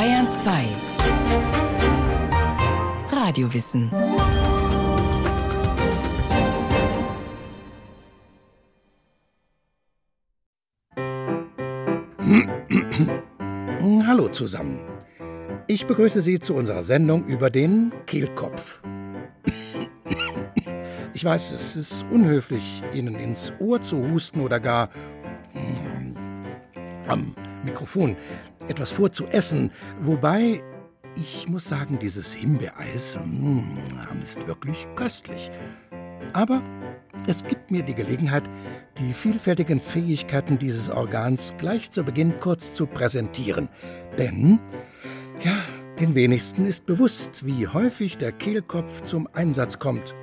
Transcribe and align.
Bayern 0.00 0.30
2 0.30 0.64
Radiowissen 3.10 3.90
Hallo 14.06 14.30
zusammen. 14.30 14.80
Ich 15.66 15.86
begrüße 15.86 16.22
Sie 16.22 16.40
zu 16.40 16.54
unserer 16.54 16.82
Sendung 16.82 17.26
über 17.26 17.50
den 17.50 17.92
Kehlkopf. 18.06 18.80
Ich 21.12 21.24
weiß, 21.26 21.52
es 21.52 21.76
ist 21.76 22.06
unhöflich, 22.10 22.82
Ihnen 22.94 23.16
ins 23.16 23.52
Ohr 23.60 23.82
zu 23.82 24.10
husten 24.10 24.40
oder 24.40 24.60
gar 24.60 24.88
am 27.06 27.34
Mikrofon 27.64 28.16
etwas 28.68 28.90
vorzuessen. 28.90 29.70
Wobei, 30.00 30.62
ich 31.16 31.48
muss 31.48 31.68
sagen, 31.68 31.98
dieses 31.98 32.32
Himbeereis 32.32 33.18
mm, 33.24 33.60
ist 34.22 34.46
wirklich 34.46 34.86
köstlich. 34.96 35.50
Aber 36.32 36.62
es 37.26 37.44
gibt 37.44 37.70
mir 37.70 37.82
die 37.82 37.94
Gelegenheit, 37.94 38.44
die 38.98 39.12
vielfältigen 39.12 39.80
Fähigkeiten 39.80 40.58
dieses 40.58 40.88
Organs 40.90 41.54
gleich 41.58 41.90
zu 41.90 42.02
Beginn 42.04 42.38
kurz 42.40 42.74
zu 42.74 42.86
präsentieren. 42.86 43.68
Denn, 44.18 44.58
ja, 45.42 45.56
den 45.98 46.14
wenigsten 46.14 46.66
ist 46.66 46.86
bewusst, 46.86 47.44
wie 47.44 47.66
häufig 47.66 48.16
der 48.16 48.32
Kehlkopf 48.32 49.02
zum 49.02 49.28
Einsatz 49.32 49.78
kommt, 49.78 50.14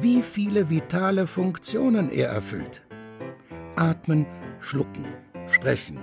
wie 0.00 0.22
viele 0.22 0.70
vitale 0.70 1.26
Funktionen 1.26 2.10
er 2.10 2.28
erfüllt. 2.28 2.82
Atmen, 3.76 4.26
schlucken, 4.60 5.04
sprechen, 5.48 5.98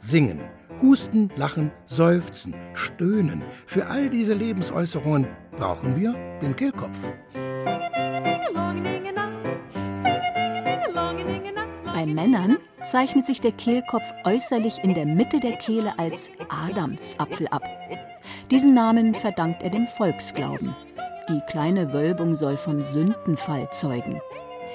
singen, 0.00 0.40
husten, 0.82 1.30
lachen, 1.36 1.70
seufzen, 1.86 2.54
stöhnen. 2.74 3.42
Für 3.66 3.86
all 3.86 4.10
diese 4.10 4.34
Lebensäußerungen 4.34 5.26
brauchen 5.56 6.00
wir 6.00 6.14
den 6.42 6.56
Kehlkopf. 6.56 7.08
Bei 11.84 12.06
Männern 12.06 12.56
zeichnet 12.84 13.26
sich 13.26 13.40
der 13.40 13.52
Kehlkopf 13.52 14.10
äußerlich 14.24 14.82
in 14.82 14.94
der 14.94 15.04
Mitte 15.06 15.38
der 15.38 15.52
Kehle 15.52 15.98
als 15.98 16.30
Adamsapfel 16.48 17.46
ab. 17.48 17.62
Diesen 18.50 18.74
Namen 18.74 19.14
verdankt 19.14 19.62
er 19.62 19.70
dem 19.70 19.86
Volksglauben. 19.86 20.74
Die 21.28 21.40
kleine 21.48 21.92
Wölbung 21.92 22.34
soll 22.34 22.56
vom 22.56 22.84
Sündenfall 22.84 23.68
zeugen. 23.70 24.20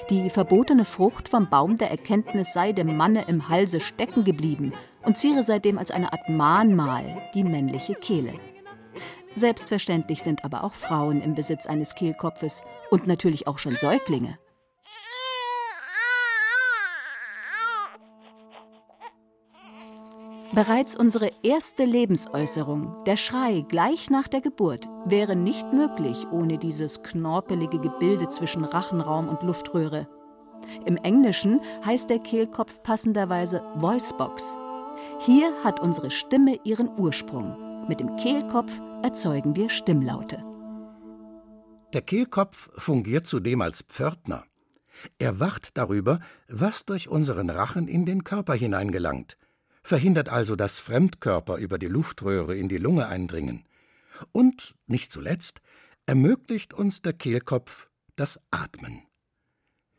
Die 0.08 0.30
verbotene 0.30 0.84
Frucht 0.84 1.28
vom 1.28 1.48
Baum 1.50 1.78
der 1.78 1.90
Erkenntnis 1.90 2.52
sei 2.52 2.70
dem 2.70 2.96
Manne 2.96 3.24
im 3.26 3.48
Halse 3.48 3.80
stecken 3.80 4.22
geblieben 4.22 4.72
und 5.04 5.18
ziere 5.18 5.42
seitdem 5.42 5.78
als 5.78 5.90
eine 5.90 6.12
Art 6.12 6.28
Mahnmal 6.28 7.22
die 7.34 7.42
männliche 7.42 7.94
Kehle. 7.94 8.34
Selbstverständlich 9.34 10.22
sind 10.22 10.44
aber 10.44 10.62
auch 10.62 10.74
Frauen 10.74 11.20
im 11.20 11.34
Besitz 11.34 11.66
eines 11.66 11.96
Kehlkopfes 11.96 12.62
und 12.90 13.08
natürlich 13.08 13.48
auch 13.48 13.58
schon 13.58 13.74
Säuglinge. 13.74 14.38
Bereits 20.56 20.96
unsere 20.96 21.30
erste 21.42 21.84
Lebensäußerung, 21.84 23.04
der 23.04 23.18
Schrei 23.18 23.60
gleich 23.68 24.08
nach 24.08 24.26
der 24.26 24.40
Geburt, 24.40 24.88
wäre 25.04 25.36
nicht 25.36 25.70
möglich 25.74 26.26
ohne 26.30 26.56
dieses 26.56 27.02
knorpelige 27.02 27.78
Gebilde 27.78 28.30
zwischen 28.30 28.64
Rachenraum 28.64 29.28
und 29.28 29.42
Luftröhre. 29.42 30.08
Im 30.86 30.96
Englischen 30.96 31.60
heißt 31.84 32.08
der 32.08 32.20
Kehlkopf 32.20 32.82
passenderweise 32.82 33.62
Voicebox. 33.74 34.56
Hier 35.18 35.52
hat 35.62 35.78
unsere 35.78 36.10
Stimme 36.10 36.58
ihren 36.64 36.88
Ursprung. 36.98 37.86
Mit 37.86 38.00
dem 38.00 38.16
Kehlkopf 38.16 38.80
erzeugen 39.02 39.56
wir 39.56 39.68
Stimmlaute. 39.68 40.42
Der 41.92 42.00
Kehlkopf 42.00 42.70
fungiert 42.80 43.26
zudem 43.26 43.60
als 43.60 43.82
Pförtner. 43.82 44.44
Er 45.18 45.38
wacht 45.38 45.76
darüber, 45.76 46.18
was 46.48 46.86
durch 46.86 47.10
unseren 47.10 47.50
Rachen 47.50 47.88
in 47.88 48.06
den 48.06 48.24
Körper 48.24 48.54
hineingelangt 48.54 49.36
verhindert 49.86 50.28
also, 50.28 50.56
dass 50.56 50.78
Fremdkörper 50.78 51.56
über 51.56 51.78
die 51.78 51.86
Luftröhre 51.86 52.56
in 52.56 52.68
die 52.68 52.78
Lunge 52.78 53.06
eindringen. 53.06 53.64
Und, 54.32 54.74
nicht 54.86 55.12
zuletzt, 55.12 55.60
ermöglicht 56.06 56.72
uns 56.72 57.02
der 57.02 57.12
Kehlkopf 57.12 57.88
das 58.16 58.40
Atmen. 58.50 59.02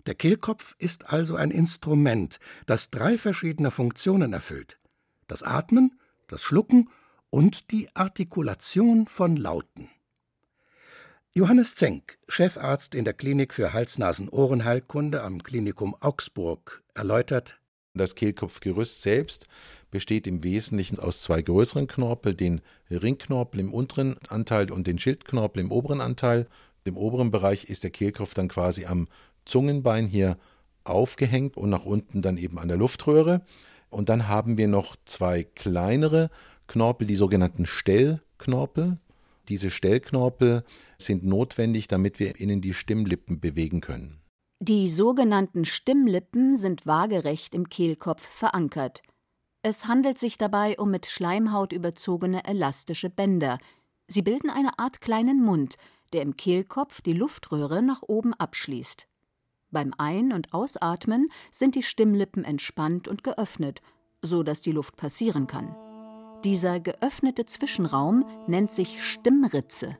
Der 0.06 0.16
Kehlkopf 0.16 0.76
ist 0.80 1.10
also 1.10 1.36
ein 1.36 1.52
Instrument, 1.52 2.40
das 2.66 2.90
drei 2.90 3.18
verschiedene 3.18 3.72
Funktionen 3.72 4.34
erfüllt. 4.34 4.80
Das 5.28 5.44
Atmen, 5.44 6.00
das 6.28 6.42
Schlucken 6.44 6.90
und 7.30 7.72
die 7.72 7.94
Artikulation 7.94 9.08
von 9.08 9.36
Lauten. 9.36 9.90
Johannes 11.34 11.76
Zenk, 11.76 12.18
Chefarzt 12.28 12.96
in 12.96 13.04
der 13.06 13.14
Klinik 13.14 13.54
für 13.54 13.74
Hals-Nasen-Ohrenheilkunde 13.74 15.22
am 15.22 15.44
Klinikum 15.44 15.96
Augsburg, 16.00 16.84
erläutert: 16.96 17.60
Das 17.94 18.16
Kehlkopfgerüst 18.16 19.02
selbst 19.02 19.48
besteht 19.92 20.28
im 20.28 20.44
Wesentlichen 20.44 21.00
aus 21.00 21.22
zwei 21.22 21.42
größeren 21.42 21.88
Knorpel, 21.88 22.36
den 22.36 22.62
Ringknorpel 22.90 23.60
im 23.60 23.74
unteren 23.74 24.18
Anteil 24.30 24.72
und 24.72 24.88
den 24.88 25.00
Schildknorpel 25.00 25.62
im 25.62 25.72
oberen 25.72 26.02
Anteil. 26.02 26.48
Im 26.84 26.98
oberen 26.98 27.32
Bereich 27.32 27.66
ist 27.66 27.84
der 27.84 27.92
Kehlkopf 27.92 28.34
dann 28.34 28.48
quasi 28.48 28.86
am 28.86 29.08
Zungenbein 29.46 30.08
hier 30.08 30.38
aufgehängt 30.84 31.58
und 31.58 31.70
nach 31.70 31.86
unten 31.86 32.22
dann 32.22 32.38
eben 32.38 32.60
an 32.60 32.68
der 32.68 32.78
Luftröhre. 32.78 33.42
Und 33.90 34.10
dann 34.10 34.28
haben 34.28 34.58
wir 34.58 34.68
noch 34.68 34.96
zwei 35.06 35.44
kleinere 35.44 36.30
Knorpel, 36.68 37.08
die 37.08 37.16
sogenannten 37.16 37.66
Stellknorpel. 37.66 38.98
Diese 39.48 39.72
Stellknorpel 39.72 40.64
sind 40.98 41.24
notwendig, 41.24 41.88
damit 41.88 42.20
wir 42.20 42.40
innen 42.40 42.62
die 42.62 42.74
Stimmlippen 42.74 43.40
bewegen 43.40 43.80
können. 43.82 44.20
Die 44.60 44.90
sogenannten 44.90 45.66
Stimmlippen 45.66 46.58
sind 46.58 46.86
waagerecht 46.86 47.54
im 47.54 47.70
Kehlkopf 47.70 48.24
verankert. 48.24 49.04
Es 49.70 49.86
handelt 49.86 50.18
sich 50.18 50.38
dabei 50.38 50.78
um 50.80 50.92
mit 50.92 51.08
Schleimhaut 51.08 51.74
überzogene 51.74 52.46
elastische 52.46 53.10
Bänder. 53.10 53.58
Sie 54.08 54.22
bilden 54.22 54.50
eine 54.50 54.80
Art 54.80 55.02
kleinen 55.02 55.44
Mund, 55.44 55.76
der 56.14 56.22
im 56.22 56.38
Kehlkopf 56.38 57.02
die 57.02 57.12
Luftröhre 57.12 57.82
nach 57.82 58.02
oben 58.02 58.34
abschließt. 58.34 59.10
Beim 59.70 59.94
Ein- 59.98 60.32
und 60.32 60.54
Ausatmen 60.54 61.28
sind 61.52 61.76
die 61.76 61.84
Stimmlippen 61.84 62.46
entspannt 62.46 63.10
und 63.10 63.26
geöffnet, 63.26 63.82
so 64.22 64.42
dass 64.42 64.62
die 64.62 64.72
Luft 64.72 64.96
passieren 64.96 65.48
kann. 65.48 65.76
Dieser 66.46 66.80
geöffnete 66.80 67.46
Zwischenraum 67.46 68.26
nennt 68.48 68.72
sich 68.72 69.04
Stimmritze. 69.04 69.98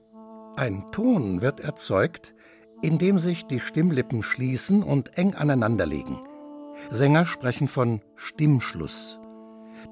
Ein 0.56 0.90
Ton 0.94 1.42
wird 1.42 1.60
erzeugt, 1.60 2.34
indem 2.82 3.20
sich 3.20 3.44
die 3.44 3.60
Stimmlippen 3.60 4.24
schließen 4.24 4.82
und 4.82 5.18
eng 5.18 5.36
aneinanderlegen. 5.36 6.18
Sänger 6.90 7.26
sprechen 7.26 7.68
von 7.68 8.00
Stimmschluss. 8.16 9.20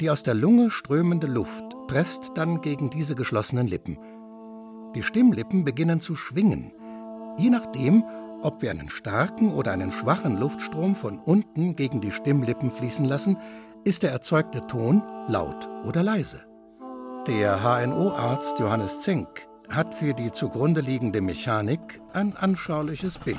Die 0.01 0.09
aus 0.09 0.23
der 0.23 0.33
Lunge 0.33 0.71
strömende 0.71 1.27
Luft 1.27 1.63
presst 1.87 2.31
dann 2.35 2.61
gegen 2.61 2.89
diese 2.89 3.15
geschlossenen 3.15 3.67
Lippen. 3.67 3.97
Die 4.93 5.01
Stimmlippen 5.01 5.63
beginnen 5.63 6.01
zu 6.01 6.15
schwingen, 6.15 6.73
je 7.37 7.49
nachdem, 7.49 8.03
ob 8.41 8.61
wir 8.61 8.71
einen 8.71 8.89
starken 8.89 9.53
oder 9.53 9.71
einen 9.71 9.91
schwachen 9.91 10.37
Luftstrom 10.37 10.95
von 10.95 11.19
unten 11.19 11.75
gegen 11.75 12.01
die 12.01 12.11
Stimmlippen 12.11 12.71
fließen 12.71 13.05
lassen, 13.05 13.37
ist 13.85 14.03
der 14.03 14.11
erzeugte 14.11 14.67
Ton 14.67 15.01
laut 15.27 15.69
oder 15.85 16.03
leise. 16.03 16.43
Der 17.27 17.61
HNO-Arzt 17.63 18.59
Johannes 18.59 19.01
Zink 19.01 19.47
hat 19.69 19.93
für 19.93 20.13
die 20.13 20.31
zugrunde 20.31 20.81
liegende 20.81 21.21
Mechanik 21.21 22.01
ein 22.13 22.35
anschauliches 22.35 23.17
Bild. 23.17 23.37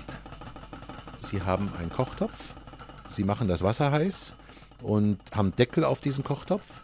Sie 1.21 1.43
haben 1.43 1.71
einen 1.79 1.91
Kochtopf, 1.91 2.55
Sie 3.07 3.25
machen 3.25 3.47
das 3.47 3.63
Wasser 3.63 3.93
heiß, 3.93 4.37
und 4.83 5.19
haben 5.33 5.55
Deckel 5.57 5.85
auf 5.85 6.01
diesen 6.01 6.25
Kochtopf 6.25 6.83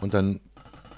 und 0.00 0.14
dann 0.14 0.40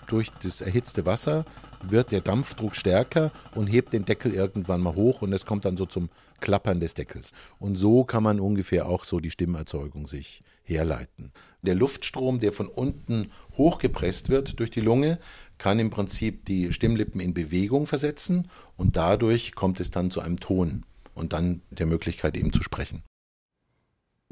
durch 0.07 0.31
das 0.43 0.61
erhitzte 0.61 1.07
Wasser 1.07 1.45
wird 1.83 2.13
der 2.13 2.21
Dampfdruck 2.21 2.77
stärker 2.77 3.31
und 3.55 3.69
hebt 3.69 3.93
den 3.93 4.05
Deckel 4.05 4.35
irgendwann 4.35 4.81
mal 4.81 4.95
hoch 4.95 5.23
und 5.23 5.33
es 5.33 5.47
kommt 5.47 5.65
dann 5.65 5.77
so 5.77 5.87
zum 5.87 6.11
Klappern 6.41 6.81
des 6.81 6.95
Deckels. 6.95 7.33
Und 7.59 7.77
so 7.77 8.05
kann 8.05 8.23
man 8.23 8.41
ungefähr 8.41 8.87
auch 8.87 9.05
so 9.05 9.21
die 9.21 9.31
Stimmerzeugung 9.31 10.07
sich 10.07 10.43
herleiten. 10.63 11.33
Der 11.63 11.75
Luftstrom, 11.75 12.41
der 12.41 12.53
von 12.53 12.69
unten 12.69 13.31
hochgepresst 13.57 14.29
wird 14.29 14.61
durch 14.61 14.71
die 14.71 14.81
Lunge, 14.81 15.19
kann 15.59 15.79
im 15.79 15.91
Prinzip 15.91 16.45
die 16.45 16.73
Stimmlippen 16.73 17.21
in 17.21 17.35
Bewegung 17.35 17.87
versetzen 17.87 18.49
und 18.77 18.97
dadurch 18.97 19.55
kommt 19.55 19.81
es 19.81 19.91
dann 19.91 20.11
zu 20.11 20.21
einem 20.21 20.41
Ton 20.41 20.85
und 21.15 21.33
dann 21.33 21.63
der 21.71 21.87
Möglichkeit 21.87 22.37
eben 22.37 22.53
zu 22.53 22.63
sprechen. 22.63 23.03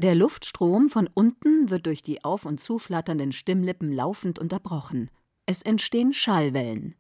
Der 0.00 0.14
Luftstrom 0.14 0.90
von 0.90 1.10
unten 1.12 1.70
wird 1.70 1.86
durch 1.86 2.04
die 2.04 2.22
auf 2.22 2.44
und 2.44 2.60
zuflatternden 2.60 3.32
Stimmlippen 3.32 3.90
laufend 3.90 4.38
unterbrochen. 4.38 5.10
Es 5.44 5.60
entstehen 5.60 6.14
Schallwellen. 6.14 6.94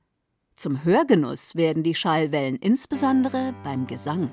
Zum 0.56 0.82
Hörgenuss 0.82 1.54
werden 1.54 1.84
die 1.84 1.94
Schallwellen 1.94 2.56
insbesondere 2.56 3.54
beim 3.62 3.86
Gesang. 3.86 4.32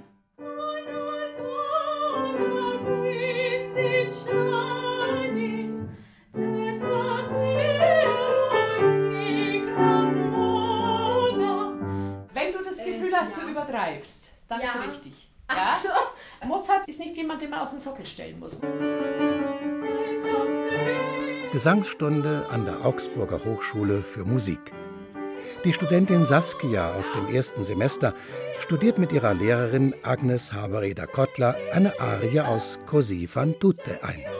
Wenn 12.34 12.52
du 12.52 12.64
das 12.64 12.78
Gefühl 12.84 13.16
hast, 13.16 13.38
du 13.38 13.48
übertreibst, 13.48 14.32
dann 14.48 14.62
ja. 14.62 14.70
ist 14.70 14.90
richtig 14.90 15.05
den 17.46 17.52
man 17.52 17.60
auf 17.60 17.70
den 17.70 17.80
Sockel 17.80 18.06
stellen 18.06 18.40
muss. 18.40 18.58
Gesangsstunde 21.52 22.48
an 22.50 22.66
der 22.66 22.84
Augsburger 22.84 23.46
Hochschule 23.46 24.02
für 24.02 24.26
Musik. 24.26 24.74
Die 25.64 25.72
Studentin 25.72 26.26
Saskia 26.26 26.94
aus 26.96 27.12
dem 27.12 27.28
ersten 27.28 27.64
Semester 27.64 28.14
studiert 28.60 28.98
mit 28.98 29.12
ihrer 29.12 29.34
Lehrerin 29.34 29.96
Agnes 30.04 30.52
Habereder-Kottler 30.54 31.56
eine 31.72 32.00
Arie 32.00 32.42
aus 32.42 32.80
Così 32.88 33.28
fan 33.28 33.60
tutte 33.60 34.04
ein. 34.04 34.35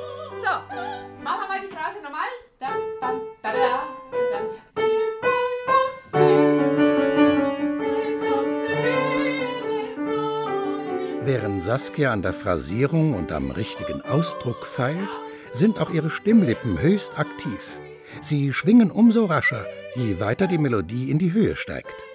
Saskia 11.76 12.14
an 12.14 12.22
der 12.22 12.32
Phrasierung 12.32 13.16
und 13.16 13.34
am 13.34 13.52
richtigen 13.52 14.02
Ausdruck 14.02 14.66
feilt, 14.66 15.10
sind 15.52 15.78
auch 15.78 15.90
ihre 15.90 16.10
Stimmlippen 16.10 16.80
höchst 16.80 17.20
aktiv. 17.20 17.60
Sie 18.22 18.54
schwingen 18.54 18.90
umso 18.90 19.26
rascher, 19.26 19.66
je 19.94 20.22
weiter 20.22 20.48
die 20.48 20.58
Melodie 20.58 21.12
in 21.12 21.20
die 21.20 21.34
Höhe 21.34 21.58
steigt. 21.58 22.06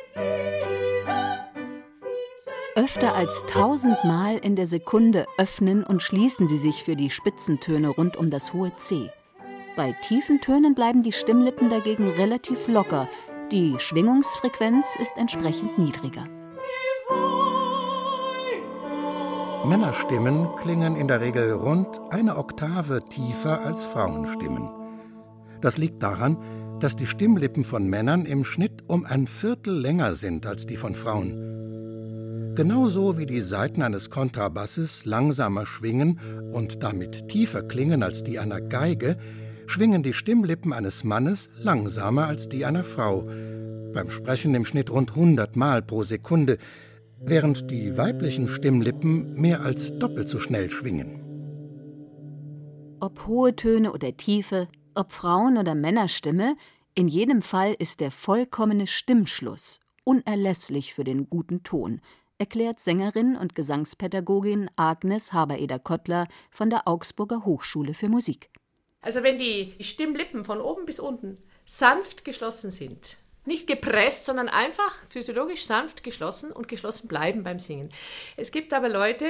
Öfter 2.75 3.15
als 3.15 3.45
tausendmal 3.49 4.39
in 4.39 4.57
der 4.57 4.67
Sekunde 4.67 5.27
öffnen 5.37 5.85
und 5.85 6.03
schließen 6.03 6.49
sie 6.49 6.57
sich 6.57 6.83
für 6.83 6.97
die 6.97 7.11
Spitzentöne 7.11 7.89
rund 7.89 8.17
um 8.17 8.31
das 8.31 8.55
hohe 8.55 8.75
C. 8.77 9.11
Bei 9.77 9.95
tiefen 10.09 10.41
Tönen 10.41 10.75
bleiben 10.75 11.03
die 11.03 11.13
Stimmlippen 11.13 11.69
dagegen 11.69 12.09
relativ 12.09 12.67
locker. 12.67 13.11
Die 13.53 13.75
Schwingungsfrequenz 13.79 14.97
ist 14.99 15.19
entsprechend 15.19 15.77
niedriger. 15.77 16.40
Männerstimmen 19.65 20.49
klingen 20.57 20.97
in 20.97 21.07
der 21.07 21.21
Regel 21.21 21.53
rund 21.53 22.01
eine 22.09 22.39
Oktave 22.39 23.03
tiefer 23.11 23.61
als 23.61 23.85
Frauenstimmen. 23.85 24.71
Das 25.61 25.77
liegt 25.77 26.03
daran, 26.03 26.39
dass 26.81 26.97
die 26.97 27.07
Stimmlippen 27.07 27.65
von 27.65 27.87
Männern 27.87 28.25
im 28.25 28.45
Schnitt 28.45 28.83
um 28.87 29.05
ein 29.05 29.27
Viertel 29.27 29.79
länger 29.79 30.15
sind 30.15 30.47
als 30.47 30.67
die 30.67 30.79
von 30.79 30.95
Frauen. 30.95 32.55
Genauso 32.55 33.19
wie 33.19 33.27
die 33.27 33.43
Saiten 33.43 33.83
eines 33.83 34.09
Kontrabasses 34.09 35.05
langsamer 35.05 35.67
schwingen 35.67 36.19
und 36.53 36.83
damit 36.83 37.29
tiefer 37.29 37.63
klingen 37.63 38.03
als 38.03 38.25
die 38.25 38.39
einer 38.39 38.63
Geige, 38.63 39.19
schwingen 39.67 40.03
die 40.03 40.15
Stimmlippen 40.15 40.73
eines 40.73 41.05
Mannes 41.05 41.51
langsamer 41.59 42.27
als 42.27 42.49
die 42.49 42.65
einer 42.65 42.83
Frau, 42.83 43.29
beim 43.93 44.09
Sprechen 44.09 44.55
im 44.55 44.65
Schnitt 44.65 44.91
rund 44.91 45.11
100 45.11 45.55
Mal 45.55 45.83
pro 45.83 46.03
Sekunde, 46.03 46.57
während 47.21 47.71
die 47.71 47.97
weiblichen 47.97 48.49
Stimmlippen 48.49 49.35
mehr 49.35 49.61
als 49.61 49.99
doppelt 49.99 50.29
so 50.29 50.39
schnell 50.39 50.71
schwingen. 50.71 51.21
Ob 53.01 53.27
hohe 53.27 53.55
Töne 53.55 53.93
oder 53.93 54.17
tiefe, 54.17 54.69
ob 54.95 55.13
Frauen- 55.13 55.59
oder 55.59 55.75
Männerstimme, 55.75 56.57
in 56.95 57.09
jedem 57.09 57.43
Fall 57.43 57.75
ist 57.79 58.01
der 58.01 58.11
vollkommene 58.11 58.87
Stimmschluss 58.87 59.81
unerlässlich 60.05 60.95
für 60.95 61.05
den 61.05 61.29
guten 61.29 61.63
Ton, 61.63 62.01
erklärt 62.39 62.81
Sängerin 62.81 63.37
und 63.37 63.55
Gesangspädagogin 63.55 64.71
Agnes 64.77 65.33
Habereder-Kottler 65.33 66.27
von 66.51 66.71
der 66.71 66.89
Augsburger 66.89 67.45
Hochschule 67.45 67.95
für 67.95 68.09
Musik. 68.09 68.51
Also 69.03 69.23
wenn 69.23 69.39
die 69.39 69.75
Stimmlippen 69.81 70.45
von 70.45 70.61
oben 70.61 70.87
bis 70.87 70.99
unten 71.01 71.39
sanft 71.65 72.25
geschlossen 72.25 72.71
sind, 72.71 73.19
nicht 73.45 73.67
gepresst, 73.67 74.25
sondern 74.25 74.49
einfach 74.49 74.95
physiologisch 75.09 75.65
sanft 75.65 76.03
geschlossen 76.03 76.53
und 76.53 76.69
geschlossen 76.69 77.09
bleiben 77.09 77.43
beim 77.43 77.59
Singen. 77.59 77.91
Es 78.37 78.51
gibt 78.51 78.73
aber 78.73 78.89
Leute, 78.89 79.27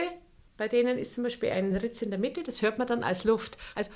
bei 0.56 0.68
denen 0.68 0.98
ist 0.98 1.14
zum 1.14 1.24
Beispiel 1.24 1.50
ein 1.50 1.74
Ritz 1.74 2.02
in 2.02 2.10
der 2.10 2.18
Mitte, 2.18 2.42
das 2.42 2.60
hört 2.60 2.78
man 2.78 2.86
dann 2.86 3.02
als 3.02 3.24
Luft, 3.24 3.56
als 3.74 3.90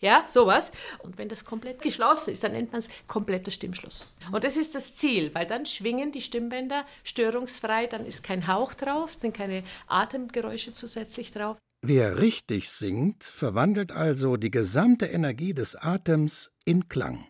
ja, 0.00 0.24
sowas. 0.28 0.72
Und 0.98 1.16
wenn 1.16 1.28
das 1.28 1.44
komplett 1.44 1.80
geschlossen 1.80 2.34
ist, 2.34 2.44
dann 2.44 2.52
nennt 2.52 2.72
man 2.72 2.80
es 2.80 2.88
kompletter 3.06 3.50
Stimmschluss. 3.50 4.12
Und 4.32 4.44
das 4.44 4.56
ist 4.56 4.74
das 4.74 4.96
Ziel, 4.96 5.34
weil 5.34 5.46
dann 5.46 5.64
schwingen 5.64 6.12
die 6.12 6.20
Stimmbänder 6.20 6.84
störungsfrei, 7.04 7.86
dann 7.86 8.04
ist 8.04 8.22
kein 8.22 8.46
Hauch 8.46 8.74
drauf, 8.74 9.14
sind 9.16 9.34
keine 9.34 9.62
Atemgeräusche 9.86 10.72
zusätzlich 10.72 11.32
drauf. 11.32 11.56
Wer 11.86 12.18
richtig 12.18 12.70
singt, 12.70 13.24
verwandelt 13.24 13.92
also 13.92 14.36
die 14.36 14.50
gesamte 14.50 15.06
Energie 15.06 15.54
des 15.54 15.76
Atems 15.76 16.50
in 16.64 16.88
Klang. 16.88 17.26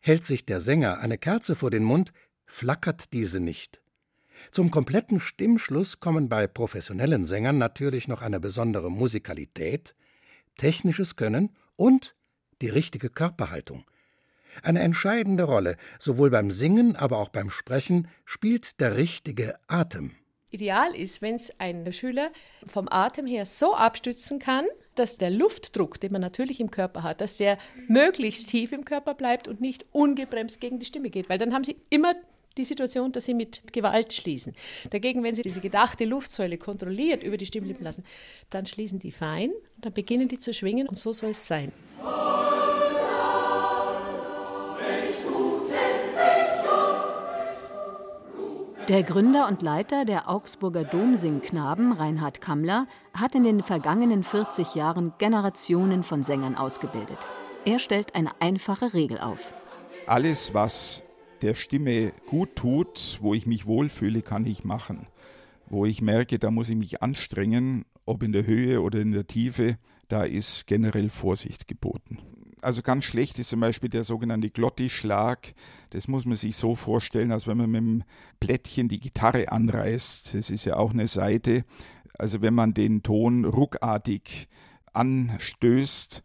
Hält 0.00 0.24
sich 0.24 0.46
der 0.46 0.60
Sänger 0.60 0.98
eine 0.98 1.18
Kerze 1.18 1.54
vor 1.54 1.70
den 1.70 1.84
Mund, 1.84 2.12
flackert 2.46 3.12
diese 3.12 3.38
nicht. 3.38 3.80
Zum 4.50 4.70
kompletten 4.70 5.20
Stimmschluss 5.20 6.00
kommen 6.00 6.28
bei 6.28 6.46
professionellen 6.46 7.24
Sängern 7.24 7.58
natürlich 7.58 8.08
noch 8.08 8.22
eine 8.22 8.40
besondere 8.40 8.90
Musikalität, 8.90 9.94
technisches 10.56 11.16
Können 11.16 11.54
und 11.76 12.16
die 12.62 12.70
richtige 12.70 13.10
Körperhaltung. 13.10 13.84
Eine 14.62 14.80
entscheidende 14.80 15.44
Rolle, 15.44 15.76
sowohl 15.98 16.30
beim 16.30 16.50
Singen, 16.50 16.96
aber 16.96 17.18
auch 17.18 17.28
beim 17.28 17.50
Sprechen, 17.50 18.08
spielt 18.24 18.80
der 18.80 18.96
richtige 18.96 19.54
Atem. 19.68 20.12
Ideal 20.50 20.94
ist, 20.94 21.22
wenn 21.22 21.36
es 21.36 21.58
ein 21.58 21.92
Schüler 21.92 22.30
vom 22.66 22.88
Atem 22.90 23.26
her 23.26 23.46
so 23.46 23.74
abstützen 23.74 24.38
kann, 24.38 24.66
dass 24.94 25.16
der 25.16 25.30
Luftdruck, 25.30 26.00
den 26.00 26.12
man 26.12 26.20
natürlich 26.20 26.60
im 26.60 26.70
Körper 26.70 27.02
hat, 27.02 27.20
dass 27.20 27.36
der 27.36 27.58
möglichst 27.88 28.48
tief 28.48 28.72
im 28.72 28.84
Körper 28.84 29.14
bleibt 29.14 29.48
und 29.48 29.60
nicht 29.60 29.86
ungebremst 29.92 30.60
gegen 30.60 30.78
die 30.78 30.86
Stimme 30.86 31.10
geht, 31.10 31.28
weil 31.28 31.38
dann 31.38 31.54
haben 31.54 31.64
sie 31.64 31.76
immer 31.88 32.14
die 32.58 32.64
Situation, 32.64 33.12
dass 33.12 33.24
sie 33.24 33.34
mit 33.34 33.72
Gewalt 33.72 34.12
schließen. 34.12 34.54
Dagegen, 34.90 35.22
wenn 35.22 35.34
sie 35.34 35.42
diese 35.42 35.60
gedachte 35.60 36.04
Luftsäule 36.04 36.58
kontrolliert 36.58 37.22
über 37.22 37.36
die 37.36 37.46
Stimmlippen 37.46 37.84
lassen, 37.84 38.04
dann 38.50 38.66
schließen 38.66 38.98
die 38.98 39.12
fein, 39.12 39.52
dann 39.78 39.92
beginnen 39.92 40.28
die 40.28 40.38
zu 40.38 40.52
schwingen 40.52 40.88
und 40.88 40.98
so 40.98 41.12
soll 41.12 41.30
es 41.30 41.46
sein. 41.46 41.72
Der 48.90 49.04
Gründer 49.04 49.46
und 49.46 49.62
Leiter 49.62 50.04
der 50.04 50.28
Augsburger 50.28 50.82
Domsingknaben, 50.82 51.92
Reinhard 51.92 52.40
Kammler, 52.40 52.88
hat 53.16 53.36
in 53.36 53.44
den 53.44 53.62
vergangenen 53.62 54.24
40 54.24 54.74
Jahren 54.74 55.12
Generationen 55.16 56.02
von 56.02 56.24
Sängern 56.24 56.56
ausgebildet. 56.56 57.18
Er 57.64 57.78
stellt 57.78 58.16
eine 58.16 58.32
einfache 58.40 58.92
Regel 58.92 59.20
auf. 59.20 59.54
Alles, 60.08 60.54
was 60.54 61.04
der 61.40 61.54
Stimme 61.54 62.10
gut 62.26 62.56
tut, 62.56 63.18
wo 63.20 63.32
ich 63.32 63.46
mich 63.46 63.64
wohlfühle, 63.64 64.22
kann 64.22 64.44
ich 64.44 64.64
machen. 64.64 65.06
Wo 65.68 65.86
ich 65.86 66.02
merke, 66.02 66.40
da 66.40 66.50
muss 66.50 66.68
ich 66.68 66.76
mich 66.76 67.00
anstrengen, 67.00 67.84
ob 68.06 68.24
in 68.24 68.32
der 68.32 68.44
Höhe 68.44 68.80
oder 68.80 68.98
in 68.98 69.12
der 69.12 69.28
Tiefe, 69.28 69.78
da 70.08 70.24
ist 70.24 70.66
generell 70.66 71.10
Vorsicht 71.10 71.68
geboten. 71.68 72.18
Also 72.62 72.82
ganz 72.82 73.04
schlecht 73.04 73.38
ist 73.38 73.48
zum 73.48 73.60
Beispiel 73.60 73.88
der 73.88 74.04
sogenannte 74.04 74.50
Glottisschlag. 74.50 75.54
Das 75.90 76.08
muss 76.08 76.26
man 76.26 76.36
sich 76.36 76.56
so 76.56 76.76
vorstellen, 76.76 77.32
als 77.32 77.46
wenn 77.46 77.56
man 77.56 77.70
mit 77.70 77.80
dem 77.80 78.02
Plättchen 78.38 78.88
die 78.88 79.00
Gitarre 79.00 79.50
anreißt. 79.50 80.34
Das 80.34 80.50
ist 80.50 80.64
ja 80.66 80.76
auch 80.76 80.90
eine 80.90 81.06
Seite. 81.06 81.64
Also 82.18 82.42
wenn 82.42 82.54
man 82.54 82.74
den 82.74 83.02
Ton 83.02 83.44
ruckartig 83.44 84.48
anstößt, 84.92 86.22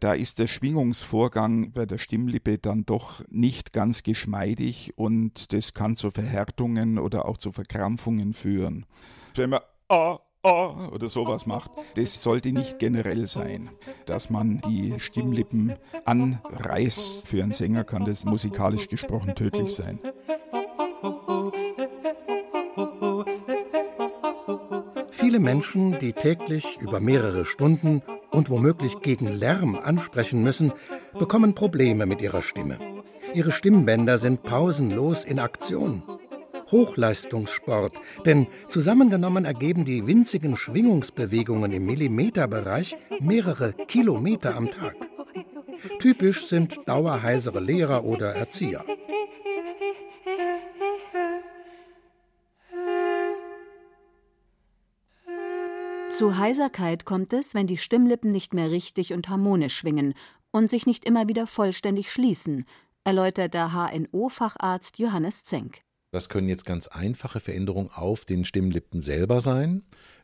da 0.00 0.12
ist 0.12 0.38
der 0.38 0.46
Schwingungsvorgang 0.46 1.72
bei 1.72 1.84
der 1.84 1.98
Stimmlippe 1.98 2.58
dann 2.58 2.84
doch 2.86 3.22
nicht 3.28 3.72
ganz 3.72 4.02
geschmeidig 4.02 4.92
und 4.96 5.52
das 5.52 5.72
kann 5.72 5.96
zu 5.96 6.10
Verhärtungen 6.10 6.98
oder 6.98 7.26
auch 7.26 7.36
zu 7.36 7.50
Verkrampfungen 7.50 8.32
führen. 8.32 8.86
Wenn 9.34 9.50
man 9.50 9.60
ah, 9.88 10.18
ah 10.42 10.88
oder 10.92 11.08
sowas 11.08 11.46
macht, 11.46 11.70
das 11.96 12.22
sollte 12.22 12.52
nicht 12.52 12.78
generell 12.78 13.26
sein. 13.26 13.70
Dass 14.06 14.30
man 14.30 14.60
die 14.60 14.98
Stimmlippen 14.98 15.74
anreißt 16.04 17.26
für 17.26 17.42
einen 17.42 17.52
Sänger, 17.52 17.84
kann 17.84 18.04
das 18.04 18.24
musikalisch 18.24 18.88
gesprochen 18.88 19.34
tödlich 19.34 19.74
sein. 19.74 20.00
Viele 25.10 25.40
Menschen, 25.40 25.98
die 25.98 26.12
täglich 26.12 26.78
über 26.80 27.00
mehrere 27.00 27.44
Stunden 27.44 28.02
und 28.30 28.50
womöglich 28.50 29.00
gegen 29.00 29.26
Lärm 29.26 29.76
ansprechen 29.76 30.42
müssen, 30.42 30.72
bekommen 31.18 31.54
Probleme 31.54 32.06
mit 32.06 32.22
ihrer 32.22 32.42
Stimme. 32.42 32.78
Ihre 33.34 33.50
Stimmbänder 33.50 34.18
sind 34.18 34.42
pausenlos 34.42 35.24
in 35.24 35.38
Aktion. 35.38 36.02
Hochleistungssport, 36.70 38.00
denn 38.24 38.46
zusammengenommen 38.68 39.44
ergeben 39.44 39.84
die 39.84 40.06
winzigen 40.06 40.56
Schwingungsbewegungen 40.56 41.72
im 41.72 41.86
Millimeterbereich 41.86 42.96
mehrere 43.20 43.72
Kilometer 43.72 44.56
am 44.56 44.70
Tag. 44.70 44.96
Typisch 45.98 46.46
sind 46.46 46.76
dauerheisere 46.86 47.60
Lehrer 47.60 48.04
oder 48.04 48.34
Erzieher. 48.34 48.84
Zu 56.10 56.36
Heiserkeit 56.36 57.04
kommt 57.04 57.32
es, 57.32 57.54
wenn 57.54 57.68
die 57.68 57.78
Stimmlippen 57.78 58.30
nicht 58.30 58.52
mehr 58.52 58.72
richtig 58.72 59.12
und 59.12 59.28
harmonisch 59.28 59.76
schwingen 59.76 60.14
und 60.50 60.68
sich 60.68 60.84
nicht 60.84 61.04
immer 61.04 61.28
wieder 61.28 61.46
vollständig 61.46 62.10
schließen, 62.10 62.64
erläutert 63.04 63.54
der 63.54 63.72
HNO-Facharzt 63.72 64.98
Johannes 64.98 65.44
Zenk. 65.44 65.82
Das 66.10 66.30
können 66.30 66.48
jetzt 66.48 66.64
ganz 66.64 66.88
einfache 66.88 67.38
Veränderungen 67.38 67.90
auf 67.92 68.24
den 68.24 68.44
Stimmlippen 68.44 69.00
selber 69.00 69.40
sein. 69.40 69.82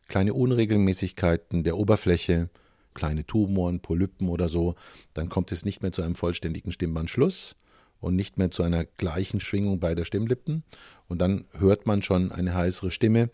Kleine 0.09 0.33
Unregelmäßigkeiten 0.33 1.63
der 1.63 1.77
Oberfläche, 1.77 2.49
kleine 2.95 3.27
Tumoren, 3.27 3.81
Polypen 3.81 4.29
oder 4.29 4.49
so. 4.49 4.77
Dann 5.13 5.29
kommt 5.29 5.53
es 5.53 5.65
nicht 5.65 5.83
mehr 5.83 5.93
zu 5.93 6.03
einem 6.03 6.15
vollständigen 6.15 6.73
Stimmbandschluss 6.73 7.57
und 8.01 8.17
nicht 8.17 8.39
mehr 8.39 8.51
zu 8.51 8.63
einer 8.63 8.85
gleichen 8.85 9.41
Schwingung 9.41 9.79
beider 9.79 10.07
Stimmlippen. 10.07 10.63
Und 11.09 11.19
dann 11.19 11.45
hört 11.59 11.87
man 11.87 12.01
schon 12.01 12.33
eine 12.33 12.55
heißere 12.55 12.91
Stimme. 12.91 13.31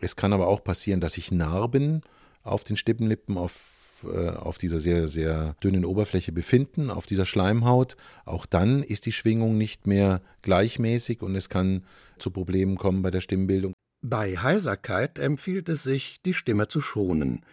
Es 0.00 0.14
kann 0.14 0.32
aber 0.32 0.46
auch 0.46 0.62
passieren, 0.62 1.00
dass 1.00 1.14
sich 1.14 1.32
Narben 1.32 2.02
auf 2.44 2.62
den 2.62 2.76
Stimmlippen, 2.76 3.36
auf, 3.36 3.77
äh, 4.04 4.30
auf 4.30 4.58
dieser 4.58 4.78
sehr, 4.78 5.08
sehr 5.08 5.54
dünnen 5.62 5.84
Oberfläche 5.84 6.32
befinden, 6.32 6.90
auf 6.90 7.06
dieser 7.06 7.26
Schleimhaut. 7.26 7.96
Auch 8.24 8.46
dann 8.46 8.82
ist 8.82 9.06
die 9.06 9.12
Schwingung 9.12 9.58
nicht 9.58 9.86
mehr 9.86 10.20
gleichmäßig 10.42 11.22
und 11.22 11.34
es 11.34 11.48
kann 11.48 11.84
zu 12.18 12.30
Problemen 12.30 12.76
kommen 12.76 13.02
bei 13.02 13.10
der 13.10 13.20
Stimmbildung. 13.20 13.74
Bei 14.00 14.36
Heiserkeit 14.36 15.18
empfiehlt 15.18 15.68
es 15.68 15.82
sich, 15.82 16.22
die 16.24 16.34
Stimme 16.34 16.68
zu 16.68 16.80
schonen. 16.80 17.44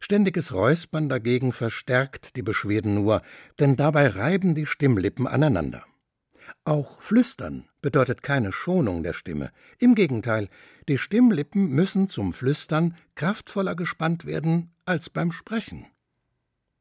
Ständiges 0.00 0.52
Räuspern 0.52 1.08
dagegen 1.08 1.52
verstärkt 1.52 2.36
die 2.36 2.42
Beschwerden 2.42 2.94
nur, 2.94 3.22
denn 3.58 3.74
dabei 3.74 4.08
reiben 4.08 4.54
die 4.54 4.66
Stimmlippen 4.66 5.26
aneinander. 5.26 5.84
Auch 6.64 7.00
Flüstern 7.00 7.68
bedeutet 7.82 8.22
keine 8.22 8.52
Schonung 8.52 9.02
der 9.02 9.12
Stimme. 9.12 9.50
Im 9.78 9.94
Gegenteil, 9.94 10.48
die 10.88 10.98
Stimmlippen 10.98 11.68
müssen 11.70 12.08
zum 12.08 12.32
Flüstern 12.32 12.94
kraftvoller 13.14 13.74
gespannt 13.74 14.24
werden 14.24 14.70
als 14.88 15.10
beim 15.10 15.30
Sprechen. 15.30 15.86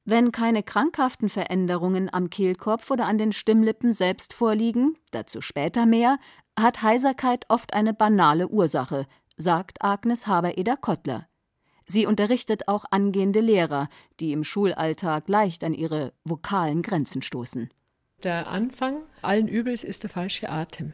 Wenn 0.06 0.32
keine 0.32 0.64
krankhaften 0.64 1.28
Veränderungen 1.28 2.12
am 2.14 2.30
Kehlkopf 2.30 2.90
oder 2.90 3.06
an 3.06 3.18
den 3.18 3.34
Stimmlippen 3.34 3.92
selbst 3.92 4.34
vorliegen, 4.34 4.98
dazu 5.12 5.42
später 5.42 5.86
mehr, 5.86 6.18
hat 6.58 6.82
Heiserkeit 6.82 7.46
oft 7.50 7.74
eine 7.74 7.94
banale 7.94 8.48
Ursache, 8.48 9.06
sagt 9.36 9.84
Agnes 9.84 10.26
Haber-Eder-Kottler. 10.26 11.28
Sie 11.86 12.06
unterrichtet 12.06 12.68
auch 12.68 12.86
angehende 12.90 13.42
Lehrer, 13.42 13.90
die 14.20 14.32
im 14.32 14.44
Schulalltag 14.44 15.28
leicht 15.28 15.64
an 15.64 15.74
ihre 15.74 16.14
vokalen 16.24 16.82
Grenzen 16.82 17.22
stoßen. 17.22 17.70
Der 18.24 18.48
Anfang 18.48 19.04
allen 19.22 19.48
Übels 19.48 19.84
ist 19.84 20.04
der 20.04 20.10
falsche 20.10 20.50
Atem. 20.50 20.94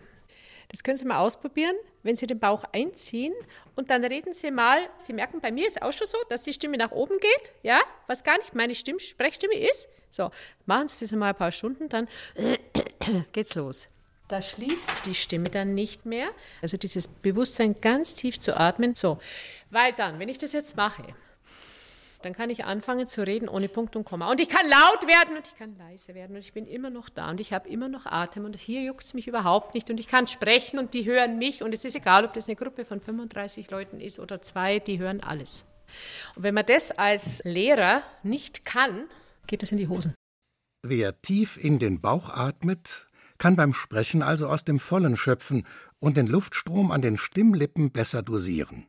Das 0.74 0.84
können 0.84 0.98
Sie 0.98 1.06
mal 1.06 1.20
ausprobieren, 1.20 1.76
wenn 2.02 2.16
Sie 2.16 2.26
den 2.26 2.40
Bauch 2.40 2.64
einziehen 2.72 3.32
und 3.76 3.92
dann 3.92 4.04
reden 4.04 4.34
Sie 4.34 4.50
mal, 4.50 4.80
Sie 4.98 5.14
merken, 5.14 5.40
bei 5.40 5.52
mir 5.52 5.68
ist 5.68 5.78
es 5.78 5.82
auch 5.84 5.94
schon 5.94 6.08
so, 6.08 6.18
dass 6.30 6.42
die 6.42 6.54
Stimme 6.54 6.78
nach 6.78 6.90
oben 6.90 7.20
geht, 7.20 7.52
ja, 7.62 7.80
was 8.08 8.24
gar 8.24 8.40
nicht 8.40 8.56
meine 8.56 8.74
Stimm 8.74 8.98
Sprechstimme 8.98 9.54
ist. 9.54 9.88
So, 10.10 10.32
machen 10.66 10.88
Sie 10.88 11.06
das 11.06 11.12
mal 11.12 11.30
ein 11.30 11.36
paar 11.36 11.52
Stunden, 11.52 11.90
dann 11.90 12.08
geht's 13.34 13.54
los. 13.54 13.88
Da 14.30 14.42
schließt 14.42 15.06
die 15.06 15.14
Stimme 15.14 15.50
dann 15.50 15.76
nicht 15.76 16.08
mehr. 16.08 16.30
Also 16.64 16.78
dieses 16.78 17.08
Bewusstsein 17.08 17.80
ganz 17.80 18.16
tief 18.16 18.40
zu 18.40 18.58
atmen. 18.58 18.96
So, 18.96 19.20
weil 19.70 19.94
dann, 19.94 20.18
wenn 20.18 20.28
ich 20.28 20.40
das 20.40 20.54
jetzt 20.54 20.76
mache, 20.76 21.04
dann 22.26 22.34
kann 22.34 22.50
ich 22.50 22.66
anfangen 22.66 23.08
zu 23.08 23.26
reden 23.26 23.48
ohne 23.48 23.68
Punkt 23.68 23.96
und 23.96 24.06
Komma. 24.06 24.32
Und 24.32 24.40
ich 24.40 24.50
kann 24.50 24.66
laut 24.68 25.08
werden 25.08 25.38
und 25.38 25.48
ich 25.48 25.56
kann 25.56 25.78
leise 25.78 26.16
werden 26.16 26.36
und 26.36 26.42
ich 26.42 26.54
bin 26.54 26.66
immer 26.66 26.90
noch 26.90 27.10
da 27.10 27.30
und 27.30 27.40
ich 27.40 27.54
habe 27.54 27.70
immer 27.70 27.90
noch 27.90 28.06
Atem 28.06 28.46
und 28.46 28.58
hier 28.58 28.82
juckt 28.82 29.04
es 29.04 29.14
mich 29.14 29.28
überhaupt 29.28 29.74
nicht 29.74 29.90
und 29.90 30.00
ich 30.00 30.08
kann 30.08 30.28
sprechen 30.28 30.80
und 30.80 30.94
die 30.94 31.06
hören 31.06 31.38
mich 31.38 31.64
und 31.64 31.74
es 31.74 31.86
ist 31.86 31.96
egal, 31.96 32.26
ob 32.26 32.34
das 32.34 32.48
eine 32.48 32.56
Gruppe 32.56 32.86
von 32.86 33.00
35 33.00 33.70
Leuten 33.72 34.00
ist 34.00 34.20
oder 34.20 34.42
zwei, 34.42 34.80
die 34.80 35.00
hören 35.00 35.22
alles. 35.22 35.66
Und 36.36 36.44
wenn 36.44 36.54
man 36.54 36.66
das 36.66 36.92
als 36.92 37.42
Lehrer 37.44 38.04
nicht 38.24 38.66
kann, 38.66 39.06
geht 39.48 39.62
das 39.62 39.72
in 39.72 39.78
die 39.78 39.88
Hosen. 39.88 40.16
Wer 40.86 41.22
tief 41.22 41.58
in 41.58 41.80
den 41.80 42.02
Bauch 42.02 42.30
atmet, 42.30 43.08
kann 43.38 43.56
beim 43.56 43.74
Sprechen 43.74 44.22
also 44.22 44.48
aus 44.48 44.64
dem 44.64 44.80
Vollen 44.80 45.16
schöpfen 45.16 45.66
und 46.00 46.18
den 46.18 46.28
Luftstrom 46.28 46.92
an 46.92 47.02
den 47.02 47.18
Stimmlippen 47.18 47.92
besser 47.92 48.22
dosieren. 48.22 48.88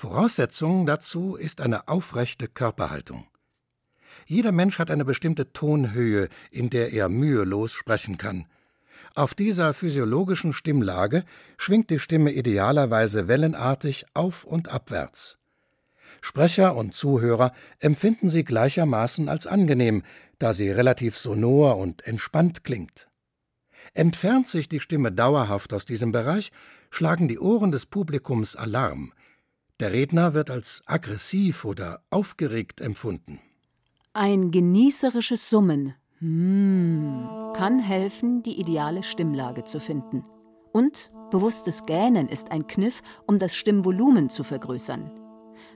Voraussetzung 0.00 0.86
dazu 0.86 1.34
ist 1.34 1.60
eine 1.60 1.88
aufrechte 1.88 2.46
Körperhaltung. 2.46 3.26
Jeder 4.26 4.52
Mensch 4.52 4.78
hat 4.78 4.92
eine 4.92 5.04
bestimmte 5.04 5.52
Tonhöhe, 5.52 6.28
in 6.52 6.70
der 6.70 6.92
er 6.92 7.08
mühelos 7.08 7.72
sprechen 7.72 8.16
kann. 8.16 8.46
Auf 9.16 9.34
dieser 9.34 9.74
physiologischen 9.74 10.52
Stimmlage 10.52 11.24
schwingt 11.56 11.90
die 11.90 11.98
Stimme 11.98 12.30
idealerweise 12.30 13.26
wellenartig 13.26 14.06
auf 14.14 14.44
und 14.44 14.68
abwärts. 14.68 15.36
Sprecher 16.20 16.76
und 16.76 16.94
Zuhörer 16.94 17.52
empfinden 17.80 18.30
sie 18.30 18.44
gleichermaßen 18.44 19.28
als 19.28 19.48
angenehm, 19.48 20.04
da 20.38 20.54
sie 20.54 20.70
relativ 20.70 21.18
sonor 21.18 21.76
und 21.76 22.06
entspannt 22.06 22.62
klingt. 22.62 23.08
Entfernt 23.94 24.46
sich 24.46 24.68
die 24.68 24.78
Stimme 24.78 25.10
dauerhaft 25.10 25.72
aus 25.72 25.86
diesem 25.86 26.12
Bereich, 26.12 26.52
schlagen 26.92 27.26
die 27.26 27.40
Ohren 27.40 27.72
des 27.72 27.84
Publikums 27.84 28.54
Alarm. 28.54 29.12
Der 29.80 29.92
Redner 29.92 30.34
wird 30.34 30.50
als 30.50 30.82
aggressiv 30.86 31.64
oder 31.64 32.00
aufgeregt 32.10 32.80
empfunden. 32.80 33.38
Ein 34.12 34.50
genießerisches 34.50 35.48
Summen 35.48 35.94
hmm, 36.18 37.52
kann 37.54 37.78
helfen, 37.78 38.42
die 38.42 38.58
ideale 38.60 39.04
Stimmlage 39.04 39.62
zu 39.62 39.78
finden. 39.78 40.24
Und 40.72 41.12
bewusstes 41.30 41.84
Gähnen 41.86 42.28
ist 42.28 42.50
ein 42.50 42.66
Kniff, 42.66 43.02
um 43.26 43.38
das 43.38 43.54
Stimmvolumen 43.54 44.30
zu 44.30 44.42
vergrößern. 44.42 45.12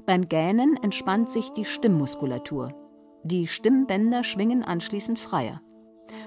Beim 0.05 0.29
Gähnen 0.29 0.77
entspannt 0.83 1.31
sich 1.31 1.51
die 1.51 1.65
Stimmmuskulatur. 1.65 2.75
Die 3.23 3.47
Stimmbänder 3.47 4.25
schwingen 4.25 4.65
anschließend 4.65 5.21
freier. 5.21 5.61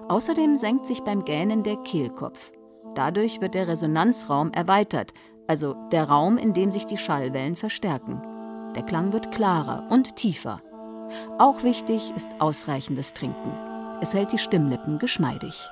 Außerdem 0.08 0.56
senkt 0.56 0.86
sich 0.86 1.02
beim 1.02 1.26
Gähnen 1.26 1.64
der 1.64 1.76
Kehlkopf. 1.84 2.54
Dadurch 2.96 3.42
wird 3.42 3.54
der 3.54 3.68
Resonanzraum 3.68 4.52
erweitert, 4.54 5.12
also 5.48 5.76
der 5.92 6.06
Raum, 6.06 6.38
in 6.38 6.54
dem 6.54 6.72
sich 6.72 6.86
die 6.86 6.98
Schallwellen 6.98 7.56
verstärken. 7.56 8.22
Der 8.76 8.84
Klang 8.84 9.14
wird 9.14 9.32
klarer 9.32 9.88
und 9.90 10.16
tiefer. 10.16 10.62
Auch 11.38 11.64
wichtig 11.64 12.12
ist 12.16 12.32
ausreichendes 12.40 13.14
Trinken. 13.14 13.54
Es 14.02 14.14
hält 14.14 14.32
die 14.32 14.38
Stimmlippen 14.38 15.00
geschmeidig. 15.00 15.70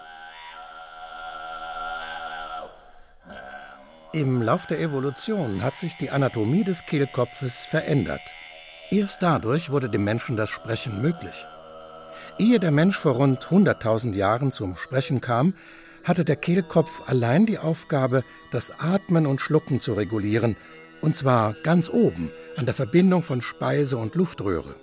Im 4.13 4.43
Lauf 4.43 4.67
der 4.67 4.79
Evolution 4.79 5.63
hat 5.63 5.75
sich 5.75 5.97
die 5.97 6.11
Anatomie 6.11 6.63
des 6.63 6.85
Kehlkopfes 6.85 7.65
verändert. 7.65 8.21
Erst 8.91 9.23
dadurch 9.23 9.71
wurde 9.71 9.89
dem 9.89 10.03
Menschen 10.03 10.37
das 10.37 10.51
Sprechen 10.51 11.01
möglich. 11.01 11.47
Ehe 12.37 12.59
der 12.59 12.71
Mensch 12.71 12.97
vor 12.97 13.13
rund 13.13 13.43
100.000 13.43 14.13
Jahren 14.13 14.51
zum 14.51 14.75
Sprechen 14.75 15.19
kam, 15.19 15.55
hatte 16.03 16.25
der 16.25 16.35
Kehlkopf 16.35 17.03
allein 17.07 17.45
die 17.45 17.57
Aufgabe, 17.57 18.23
das 18.51 18.71
Atmen 18.79 19.25
und 19.25 19.41
Schlucken 19.41 19.79
zu 19.79 19.93
regulieren, 19.93 20.55
und 21.01 21.15
zwar 21.15 21.53
ganz 21.63 21.89
oben 21.89 22.31
an 22.55 22.65
der 22.65 22.75
Verbindung 22.75 23.23
von 23.23 23.41
Speise 23.41 23.97
und 23.97 24.15
Luftröhre. 24.15 24.75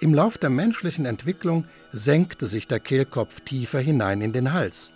Im 0.00 0.14
Lauf 0.14 0.38
der 0.38 0.50
menschlichen 0.50 1.06
Entwicklung 1.06 1.66
senkte 1.92 2.46
sich 2.46 2.66
der 2.66 2.80
Kehlkopf 2.80 3.40
tiefer 3.40 3.80
hinein 3.80 4.20
in 4.20 4.32
den 4.32 4.52
Hals. 4.52 4.90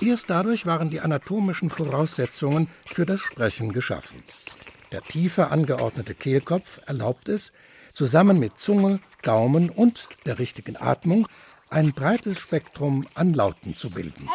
Erst 0.00 0.30
dadurch 0.30 0.66
waren 0.66 0.90
die 0.90 1.00
anatomischen 1.00 1.70
Voraussetzungen 1.70 2.68
für 2.86 3.06
das 3.06 3.20
Sprechen 3.20 3.72
geschaffen. 3.72 4.22
Der 4.92 5.02
tiefer 5.02 5.50
angeordnete 5.50 6.14
Kehlkopf 6.14 6.80
erlaubt 6.86 7.28
es, 7.28 7.52
zusammen 7.90 8.38
mit 8.38 8.58
Zunge, 8.58 9.00
Gaumen 9.22 9.70
und 9.70 10.08
der 10.26 10.38
richtigen 10.38 10.76
Atmung 10.76 11.28
ein 11.70 11.92
breites 11.92 12.38
Spektrum 12.38 13.06
an 13.14 13.34
Lauten 13.34 13.74
zu 13.74 13.90
bilden. 13.90 14.28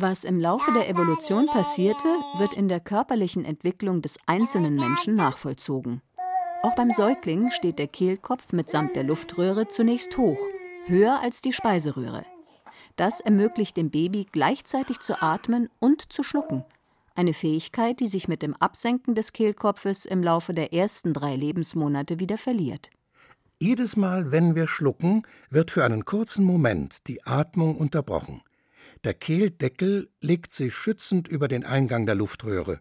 Was 0.00 0.22
im 0.22 0.38
Laufe 0.38 0.70
der 0.70 0.88
Evolution 0.88 1.46
passierte, 1.46 2.06
wird 2.36 2.54
in 2.54 2.68
der 2.68 2.78
körperlichen 2.78 3.44
Entwicklung 3.44 4.00
des 4.00 4.20
einzelnen 4.26 4.76
Menschen 4.76 5.16
nachvollzogen. 5.16 6.02
Auch 6.62 6.76
beim 6.76 6.92
Säugling 6.92 7.50
steht 7.50 7.80
der 7.80 7.88
Kehlkopf 7.88 8.52
mitsamt 8.52 8.94
der 8.94 9.02
Luftröhre 9.02 9.66
zunächst 9.66 10.16
hoch, 10.16 10.38
höher 10.86 11.18
als 11.20 11.40
die 11.40 11.52
Speiseröhre. 11.52 12.24
Das 12.94 13.18
ermöglicht 13.18 13.76
dem 13.76 13.90
Baby 13.90 14.28
gleichzeitig 14.30 15.00
zu 15.00 15.20
atmen 15.20 15.68
und 15.80 16.12
zu 16.12 16.22
schlucken. 16.22 16.64
Eine 17.16 17.34
Fähigkeit, 17.34 17.98
die 17.98 18.06
sich 18.06 18.28
mit 18.28 18.42
dem 18.42 18.54
Absenken 18.54 19.16
des 19.16 19.32
Kehlkopfes 19.32 20.04
im 20.04 20.22
Laufe 20.22 20.54
der 20.54 20.72
ersten 20.72 21.12
drei 21.12 21.34
Lebensmonate 21.34 22.20
wieder 22.20 22.38
verliert. 22.38 22.88
Jedes 23.58 23.96
Mal, 23.96 24.30
wenn 24.30 24.54
wir 24.54 24.68
schlucken, 24.68 25.24
wird 25.50 25.72
für 25.72 25.84
einen 25.84 26.04
kurzen 26.04 26.44
Moment 26.44 27.08
die 27.08 27.26
Atmung 27.26 27.76
unterbrochen. 27.76 28.42
Der 29.04 29.14
Kehldeckel 29.14 30.10
legt 30.20 30.52
sich 30.52 30.74
schützend 30.74 31.28
über 31.28 31.48
den 31.48 31.64
Eingang 31.64 32.06
der 32.06 32.14
Luftröhre. 32.14 32.80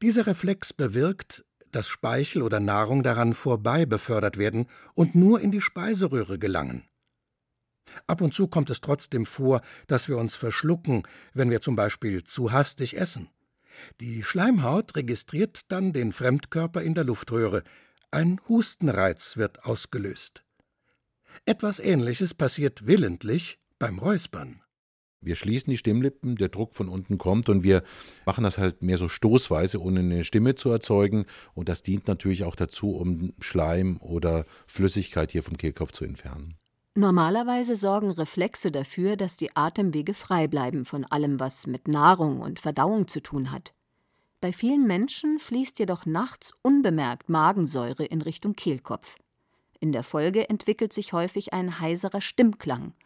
Dieser 0.00 0.26
Reflex 0.26 0.72
bewirkt, 0.72 1.44
dass 1.70 1.88
Speichel 1.88 2.42
oder 2.42 2.60
Nahrung 2.60 3.02
daran 3.02 3.34
vorbei 3.34 3.84
befördert 3.84 4.38
werden 4.38 4.68
und 4.94 5.14
nur 5.14 5.40
in 5.40 5.52
die 5.52 5.60
Speiseröhre 5.60 6.38
gelangen. 6.38 6.84
Ab 8.06 8.20
und 8.20 8.32
zu 8.32 8.48
kommt 8.48 8.70
es 8.70 8.80
trotzdem 8.80 9.26
vor, 9.26 9.60
dass 9.86 10.08
wir 10.08 10.18
uns 10.18 10.34
verschlucken, 10.34 11.02
wenn 11.34 11.50
wir 11.50 11.60
zum 11.60 11.76
Beispiel 11.76 12.24
zu 12.24 12.52
hastig 12.52 12.96
essen. 12.96 13.28
Die 14.00 14.22
Schleimhaut 14.22 14.96
registriert 14.96 15.62
dann 15.68 15.92
den 15.92 16.12
Fremdkörper 16.12 16.82
in 16.82 16.94
der 16.94 17.04
Luftröhre. 17.04 17.62
Ein 18.10 18.40
Hustenreiz 18.48 19.36
wird 19.36 19.64
ausgelöst. 19.64 20.42
Etwas 21.44 21.78
Ähnliches 21.78 22.34
passiert 22.34 22.86
willentlich 22.86 23.58
beim 23.78 23.98
Räuspern. 23.98 24.62
Wir 25.20 25.34
schließen 25.34 25.70
die 25.70 25.76
Stimmlippen, 25.76 26.36
der 26.36 26.48
Druck 26.48 26.74
von 26.74 26.88
unten 26.88 27.18
kommt 27.18 27.48
und 27.48 27.64
wir 27.64 27.82
machen 28.24 28.44
das 28.44 28.56
halt 28.56 28.82
mehr 28.82 28.98
so 28.98 29.08
stoßweise, 29.08 29.82
ohne 29.82 30.00
eine 30.00 30.24
Stimme 30.24 30.54
zu 30.54 30.70
erzeugen. 30.70 31.26
Und 31.54 31.68
das 31.68 31.82
dient 31.82 32.06
natürlich 32.06 32.44
auch 32.44 32.54
dazu, 32.54 32.92
um 32.92 33.32
Schleim 33.40 33.96
oder 33.98 34.44
Flüssigkeit 34.66 35.32
hier 35.32 35.42
vom 35.42 35.56
Kehlkopf 35.56 35.92
zu 35.92 36.04
entfernen. 36.04 36.54
Normalerweise 36.94 37.76
sorgen 37.76 38.10
Reflexe 38.10 38.70
dafür, 38.70 39.16
dass 39.16 39.36
die 39.36 39.54
Atemwege 39.56 40.14
frei 40.14 40.46
bleiben 40.46 40.84
von 40.84 41.04
allem, 41.04 41.40
was 41.40 41.66
mit 41.66 41.88
Nahrung 41.88 42.40
und 42.40 42.60
Verdauung 42.60 43.08
zu 43.08 43.20
tun 43.20 43.50
hat. 43.50 43.72
Bei 44.40 44.52
vielen 44.52 44.86
Menschen 44.86 45.40
fließt 45.40 45.80
jedoch 45.80 46.06
nachts 46.06 46.52
unbemerkt 46.62 47.28
Magensäure 47.28 48.04
in 48.04 48.22
Richtung 48.22 48.54
Kehlkopf. 48.54 49.16
In 49.80 49.90
der 49.90 50.04
Folge 50.04 50.48
entwickelt 50.48 50.92
sich 50.92 51.12
häufig 51.12 51.52
ein 51.52 51.80
heiserer 51.80 52.20
Stimmklang– 52.20 52.92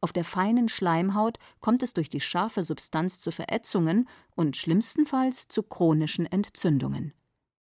auf 0.00 0.12
der 0.12 0.24
feinen 0.24 0.68
Schleimhaut 0.68 1.38
kommt 1.60 1.82
es 1.82 1.92
durch 1.92 2.08
die 2.08 2.20
scharfe 2.20 2.64
Substanz 2.64 3.20
zu 3.20 3.30
Verätzungen 3.30 4.08
und 4.34 4.56
schlimmstenfalls 4.56 5.48
zu 5.48 5.62
chronischen 5.62 6.26
Entzündungen. 6.26 7.12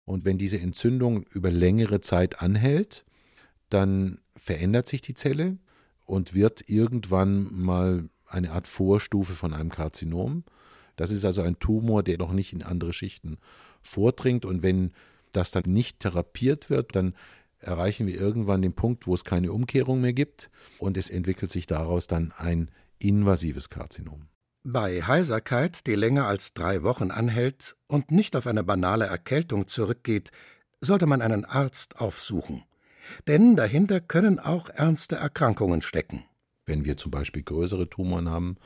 Und 0.05 0.25
wenn 0.25 0.39
diese 0.39 0.59
Entzündung 0.59 1.25
über 1.25 1.51
längere 1.51 2.01
Zeit 2.01 2.41
anhält, 2.41 3.05
dann 3.71 4.21
verändert 4.37 4.87
sich 4.87 5.01
die 5.01 5.15
Zelle 5.15 5.59
und 6.07 6.35
wird 6.35 6.69
irgendwann 6.69 7.53
mal 7.53 8.09
eine 8.27 8.53
Art 8.53 8.67
Vorstufe 8.67 9.35
von 9.35 9.53
einem 9.53 9.71
Karzinom. 9.71 10.45
Das 10.97 11.11
ist 11.11 11.25
also 11.25 11.43
ein 11.43 11.59
Tumor, 11.59 12.03
der 12.03 12.19
noch 12.19 12.33
nicht 12.33 12.53
in 12.53 12.63
andere 12.63 12.93
Schichten 12.93 13.39
vordringt. 13.83 14.45
Und 14.45 14.63
wenn 14.63 14.93
das 15.33 15.51
dann 15.51 15.65
nicht 15.67 16.01
therapiert 16.01 16.71
wird, 16.71 16.97
dann 16.97 17.15
erreichen 17.61 18.07
wir 18.07 18.21
irgendwann 18.21 18.63
den 18.63 18.75
Punkt, 18.75 19.07
wo 19.07 19.15
es 19.15 19.25
keine 19.25 19.53
Umkehrung 19.53 20.01
mehr 20.01 20.13
gibt 20.13 20.51
und 20.79 20.97
es 20.97 21.11
entwickelt 21.11 21.51
sich 21.51 21.67
daraus 21.67 22.07
dann 22.07 22.33
ein 22.37 22.71
invasives 22.99 23.71
Karzinom. 23.71 24.29
Bei 24.65 25.03
Heiserkeit, 25.03 25.87
die 25.87 25.95
länger 25.95 26.27
als 26.27 26.53
drei 26.53 26.83
Wochen 26.83 27.11
anhält 27.11 27.77
und 27.87 28.11
nicht 28.11 28.37
auf 28.37 28.47
eine 28.47 28.65
banale 28.65 29.07
Erkältung 29.07 29.67
zurückgeht, 29.67 30.31
sollte 30.81 31.07
man 31.07 31.23
einen 31.23 31.45
Arzt 31.45 32.01
aufsuchen. 32.01 32.65
Denn 33.27 33.57
dahinter 33.57 34.01
können 34.01 34.39
auch 34.39 34.69
ernste 34.69 35.17
Erkrankungen 35.17 35.81
stecken. 35.81 36.25
Wenn 36.67 36.85
wir 36.85 36.97
zum 36.97 37.11
Beispiel 37.11 37.43
größere 37.43 37.89
Tumoren 37.89 38.29
haben, 38.29 38.57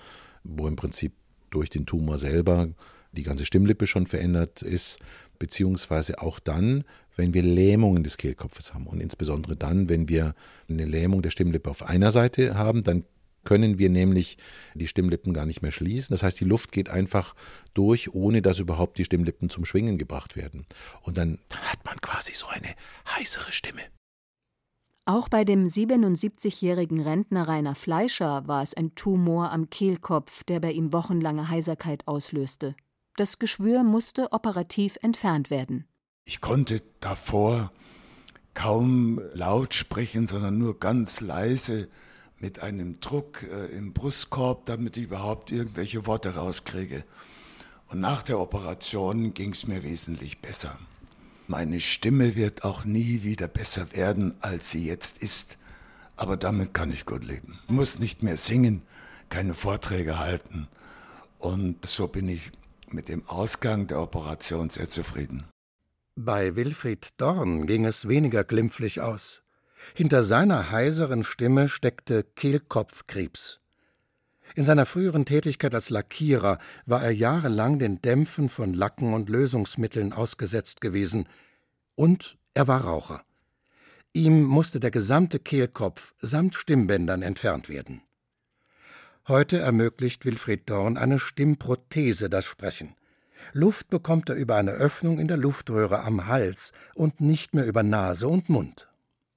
wo 0.42 0.66
im 0.66 0.76
Prinzip 0.76 1.12
durch 1.50 1.70
den 1.70 1.86
Tumor 1.86 2.18
selber 2.18 2.68
die 3.12 3.22
ganze 3.22 3.46
Stimmlippe 3.46 3.86
schon 3.86 4.06
verändert 4.06 4.62
ist, 4.62 4.98
beziehungsweise 5.38 6.20
auch 6.20 6.38
dann, 6.38 6.84
wenn 7.16 7.34
wir 7.34 7.42
Lähmungen 7.42 8.04
des 8.04 8.16
Kehlkopfes 8.16 8.74
haben. 8.74 8.86
Und 8.86 9.00
insbesondere 9.00 9.56
dann, 9.56 9.88
wenn 9.88 10.08
wir 10.08 10.34
eine 10.68 10.84
Lähmung 10.84 11.22
der 11.22 11.30
Stimmlippe 11.30 11.70
auf 11.70 11.82
einer 11.82 12.10
Seite 12.10 12.54
haben, 12.54 12.84
dann 12.84 13.04
können 13.44 13.78
wir 13.78 13.90
nämlich 13.90 14.38
die 14.74 14.86
Stimmlippen 14.86 15.34
gar 15.34 15.46
nicht 15.46 15.62
mehr 15.62 15.72
schließen. 15.72 16.14
Das 16.14 16.22
heißt, 16.22 16.38
die 16.38 16.44
Luft 16.44 16.72
geht 16.72 16.88
einfach 16.88 17.34
durch, 17.74 18.14
ohne 18.14 18.40
dass 18.40 18.60
überhaupt 18.60 18.98
die 18.98 19.04
Stimmlippen 19.04 19.50
zum 19.50 19.64
Schwingen 19.64 19.98
gebracht 19.98 20.36
werden. 20.36 20.64
Und 21.02 21.18
dann, 21.18 21.38
dann 21.48 21.60
hat 21.62 21.84
man 21.84 22.00
quasi 22.00 22.32
so 22.34 22.46
eine 22.46 22.68
heißere 23.16 23.52
Stimme. 23.52 23.82
Auch 25.04 25.28
bei 25.28 25.44
dem 25.44 25.66
77-jährigen 25.66 27.00
Rentner 27.00 27.48
Rainer 27.48 27.74
Fleischer 27.74 28.46
war 28.46 28.62
es 28.62 28.72
ein 28.74 28.94
Tumor 28.94 29.50
am 29.50 29.68
Kehlkopf, 29.68 30.44
der 30.44 30.60
bei 30.60 30.70
ihm 30.70 30.92
wochenlange 30.92 31.48
Heiserkeit 31.48 32.06
auslöste. 32.06 32.76
Das 33.16 33.38
Geschwür 33.38 33.82
musste 33.82 34.32
operativ 34.32 34.96
entfernt 35.02 35.50
werden. 35.50 35.86
Ich 36.24 36.40
konnte 36.40 36.82
davor 37.00 37.72
kaum 38.54 39.20
laut 39.34 39.74
sprechen, 39.74 40.26
sondern 40.26 40.58
nur 40.58 40.78
ganz 40.78 41.20
leise 41.20 41.88
mit 42.38 42.60
einem 42.60 43.00
Druck 43.00 43.42
äh, 43.42 43.66
im 43.66 43.92
Brustkorb, 43.92 44.66
damit 44.66 44.96
ich 44.96 45.04
überhaupt 45.04 45.50
irgendwelche 45.52 46.06
Worte 46.06 46.34
rauskriege. 46.34 47.04
Und 47.88 48.00
nach 48.00 48.22
der 48.22 48.38
Operation 48.38 49.34
ging 49.34 49.52
es 49.52 49.66
mir 49.66 49.82
wesentlich 49.82 50.40
besser. 50.40 50.78
Meine 51.46 51.80
Stimme 51.80 52.34
wird 52.34 52.64
auch 52.64 52.84
nie 52.84 53.22
wieder 53.22 53.48
besser 53.48 53.92
werden, 53.92 54.34
als 54.40 54.70
sie 54.70 54.86
jetzt 54.86 55.18
ist. 55.18 55.58
Aber 56.16 56.36
damit 56.36 56.72
kann 56.72 56.90
ich 56.90 57.04
gut 57.04 57.24
leben. 57.24 57.58
Ich 57.66 57.72
muss 57.72 57.98
nicht 57.98 58.22
mehr 58.22 58.36
singen, 58.36 58.82
keine 59.28 59.54
Vorträge 59.54 60.18
halten. 60.18 60.68
Und 61.38 61.84
so 61.84 62.08
bin 62.08 62.28
ich 62.28 62.52
mit 62.92 63.08
dem 63.08 63.26
Ausgang 63.28 63.86
der 63.86 64.00
Operation 64.00 64.70
sehr 64.70 64.88
zufrieden. 64.88 65.44
Bei 66.14 66.56
Wilfried 66.56 67.08
Dorn 67.16 67.66
ging 67.66 67.84
es 67.86 68.06
weniger 68.06 68.44
glimpflich 68.44 69.00
aus. 69.00 69.42
Hinter 69.94 70.22
seiner 70.22 70.70
heiseren 70.70 71.24
Stimme 71.24 71.68
steckte 71.68 72.22
Kehlkopfkrebs. 72.22 73.58
In 74.54 74.64
seiner 74.64 74.86
früheren 74.86 75.24
Tätigkeit 75.24 75.74
als 75.74 75.88
Lackierer 75.90 76.58
war 76.84 77.02
er 77.02 77.12
jahrelang 77.12 77.78
den 77.78 78.02
Dämpfen 78.02 78.48
von 78.48 78.74
Lacken 78.74 79.14
und 79.14 79.30
Lösungsmitteln 79.30 80.12
ausgesetzt 80.12 80.80
gewesen. 80.80 81.26
Und 81.94 82.36
er 82.54 82.68
war 82.68 82.82
Raucher. 82.82 83.24
Ihm 84.12 84.42
musste 84.42 84.78
der 84.78 84.90
gesamte 84.90 85.38
Kehlkopf 85.38 86.12
samt 86.20 86.54
Stimmbändern 86.54 87.22
entfernt 87.22 87.70
werden. 87.70 88.02
Heute 89.28 89.60
ermöglicht 89.60 90.24
Wilfried 90.24 90.68
Dorn 90.68 90.96
eine 90.96 91.20
Stimmprothese 91.20 92.28
das 92.28 92.44
Sprechen. 92.44 92.96
Luft 93.52 93.88
bekommt 93.88 94.28
er 94.28 94.34
über 94.34 94.56
eine 94.56 94.72
Öffnung 94.72 95.20
in 95.20 95.28
der 95.28 95.36
Luftröhre 95.36 96.00
am 96.00 96.26
Hals 96.26 96.72
und 96.96 97.20
nicht 97.20 97.54
mehr 97.54 97.64
über 97.64 97.84
Nase 97.84 98.26
und 98.26 98.48
Mund. 98.48 98.88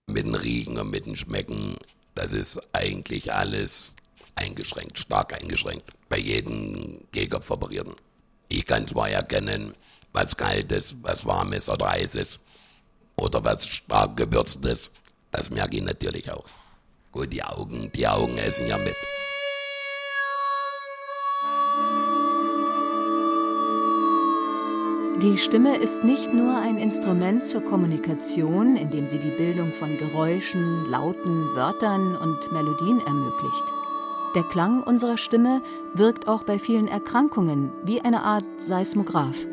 Mit 0.07 0.25
dem 0.25 0.33
Riechen 0.33 0.79
und 0.79 0.89
mit 0.89 1.05
dem 1.05 1.15
Schmecken, 1.15 1.75
das 2.15 2.33
ist 2.33 2.59
eigentlich 2.73 3.31
alles 3.31 3.95
eingeschränkt, 4.33 4.97
stark 4.97 5.39
eingeschränkt, 5.39 5.85
bei 6.09 6.17
jedem 6.17 7.01
Kehlkopfoperierten. 7.11 7.93
Ich 8.49 8.65
kann 8.65 8.87
zwar 8.87 9.11
erkennen, 9.11 9.75
was 10.13 10.35
kalt 10.35 10.71
ist, 10.71 10.95
was 11.03 11.27
warm 11.27 11.53
ist 11.53 11.69
oder 11.69 11.91
heiß 11.91 12.15
ist 12.15 12.39
oder 13.17 13.43
was 13.43 13.67
stark 13.67 14.17
gewürzt 14.17 14.65
ist, 14.65 14.93
das 15.29 15.51
merke 15.51 15.77
ich 15.77 15.83
natürlich 15.83 16.31
auch. 16.31 16.47
Gut, 17.11 17.31
die 17.31 17.43
Augen, 17.43 17.91
die 17.93 18.07
Augen 18.07 18.39
essen 18.39 18.67
ja 18.67 18.79
mit. 18.79 18.95
Die 25.25 25.39
Stimme 25.39 25.75
ist 25.77 26.03
nicht 26.03 26.35
nur 26.35 26.55
ein 26.55 26.77
Instrument 26.77 27.43
zur 27.43 27.61
Kommunikation, 27.61 28.75
indem 28.75 29.07
sie 29.07 29.17
die 29.17 29.31
Bildung 29.31 29.73
von 29.73 29.97
Geräuschen, 29.97 30.85
Lauten, 30.85 31.47
Wörtern 31.55 32.15
und 32.15 32.51
Melodien 32.51 32.99
ermöglicht. 32.99 33.65
Der 34.35 34.43
Klang 34.43 34.83
unserer 34.83 35.17
Stimme 35.17 35.63
wirkt 35.95 36.27
auch 36.27 36.43
bei 36.43 36.59
vielen 36.59 36.88
Erkrankungen 36.88 37.71
wie 37.83 38.01
eine 38.01 38.21
Art 38.21 38.45
Seismograph. 38.59 39.47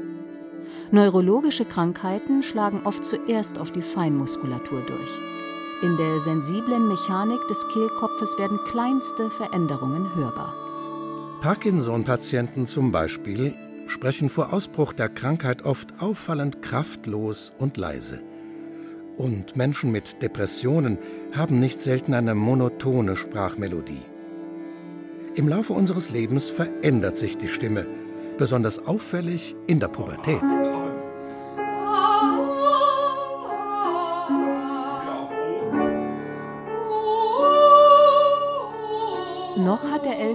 Neurologische 0.90 1.64
Krankheiten 1.64 2.42
schlagen 2.42 2.82
oft 2.84 3.06
zuerst 3.06 3.58
auf 3.58 3.70
die 3.70 3.80
Feinmuskulatur 3.80 4.82
durch. 4.82 5.18
In 5.80 5.96
der 5.96 6.20
sensiblen 6.20 6.86
Mechanik 6.86 7.40
des 7.48 7.66
Kehlkopfes 7.72 8.36
werden 8.38 8.58
kleinste 8.66 9.30
Veränderungen 9.30 10.14
hörbar. 10.16 10.54
Parkinson-Patienten 11.40 12.66
zum 12.66 12.92
Beispiel 12.92 13.54
sprechen 13.92 14.30
vor 14.30 14.52
Ausbruch 14.52 14.92
der 14.94 15.08
Krankheit 15.08 15.62
oft 15.62 16.00
auffallend 16.00 16.62
kraftlos 16.62 17.52
und 17.58 17.76
leise. 17.76 18.22
Und 19.18 19.54
Menschen 19.54 19.92
mit 19.92 20.22
Depressionen 20.22 20.98
haben 21.32 21.60
nicht 21.60 21.80
selten 21.80 22.14
eine 22.14 22.34
monotone 22.34 23.14
Sprachmelodie. 23.14 24.00
Im 25.34 25.46
Laufe 25.46 25.74
unseres 25.74 26.10
Lebens 26.10 26.48
verändert 26.48 27.16
sich 27.16 27.36
die 27.36 27.48
Stimme, 27.48 27.86
besonders 28.38 28.86
auffällig 28.86 29.54
in 29.66 29.78
der 29.78 29.88
Pubertät. 29.88 30.42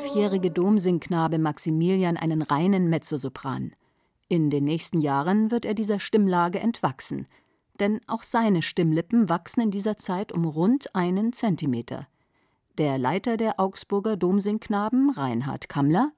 Elfjährige 0.07 0.51
Domsingknabe 0.51 1.37
Maximilian 1.37 2.15
einen 2.15 2.41
reinen 2.41 2.89
Mezzosopran. 2.89 3.73
In 4.29 4.49
den 4.49 4.63
nächsten 4.63 5.01
Jahren 5.01 5.51
wird 5.51 5.65
er 5.65 5.73
dieser 5.73 5.99
Stimmlage 5.99 6.61
entwachsen, 6.61 7.27
denn 7.81 7.99
auch 8.07 8.23
seine 8.23 8.61
Stimmlippen 8.61 9.27
wachsen 9.27 9.59
in 9.59 9.71
dieser 9.71 9.97
Zeit 9.97 10.31
um 10.31 10.45
rund 10.45 10.95
einen 10.95 11.33
Zentimeter. 11.33 12.07
Der 12.77 12.97
Leiter 12.97 13.35
der 13.35 13.59
Augsburger 13.59 14.15
Domsingknaben, 14.15 15.09
Reinhard 15.09 15.67
Kammler. 15.67 16.13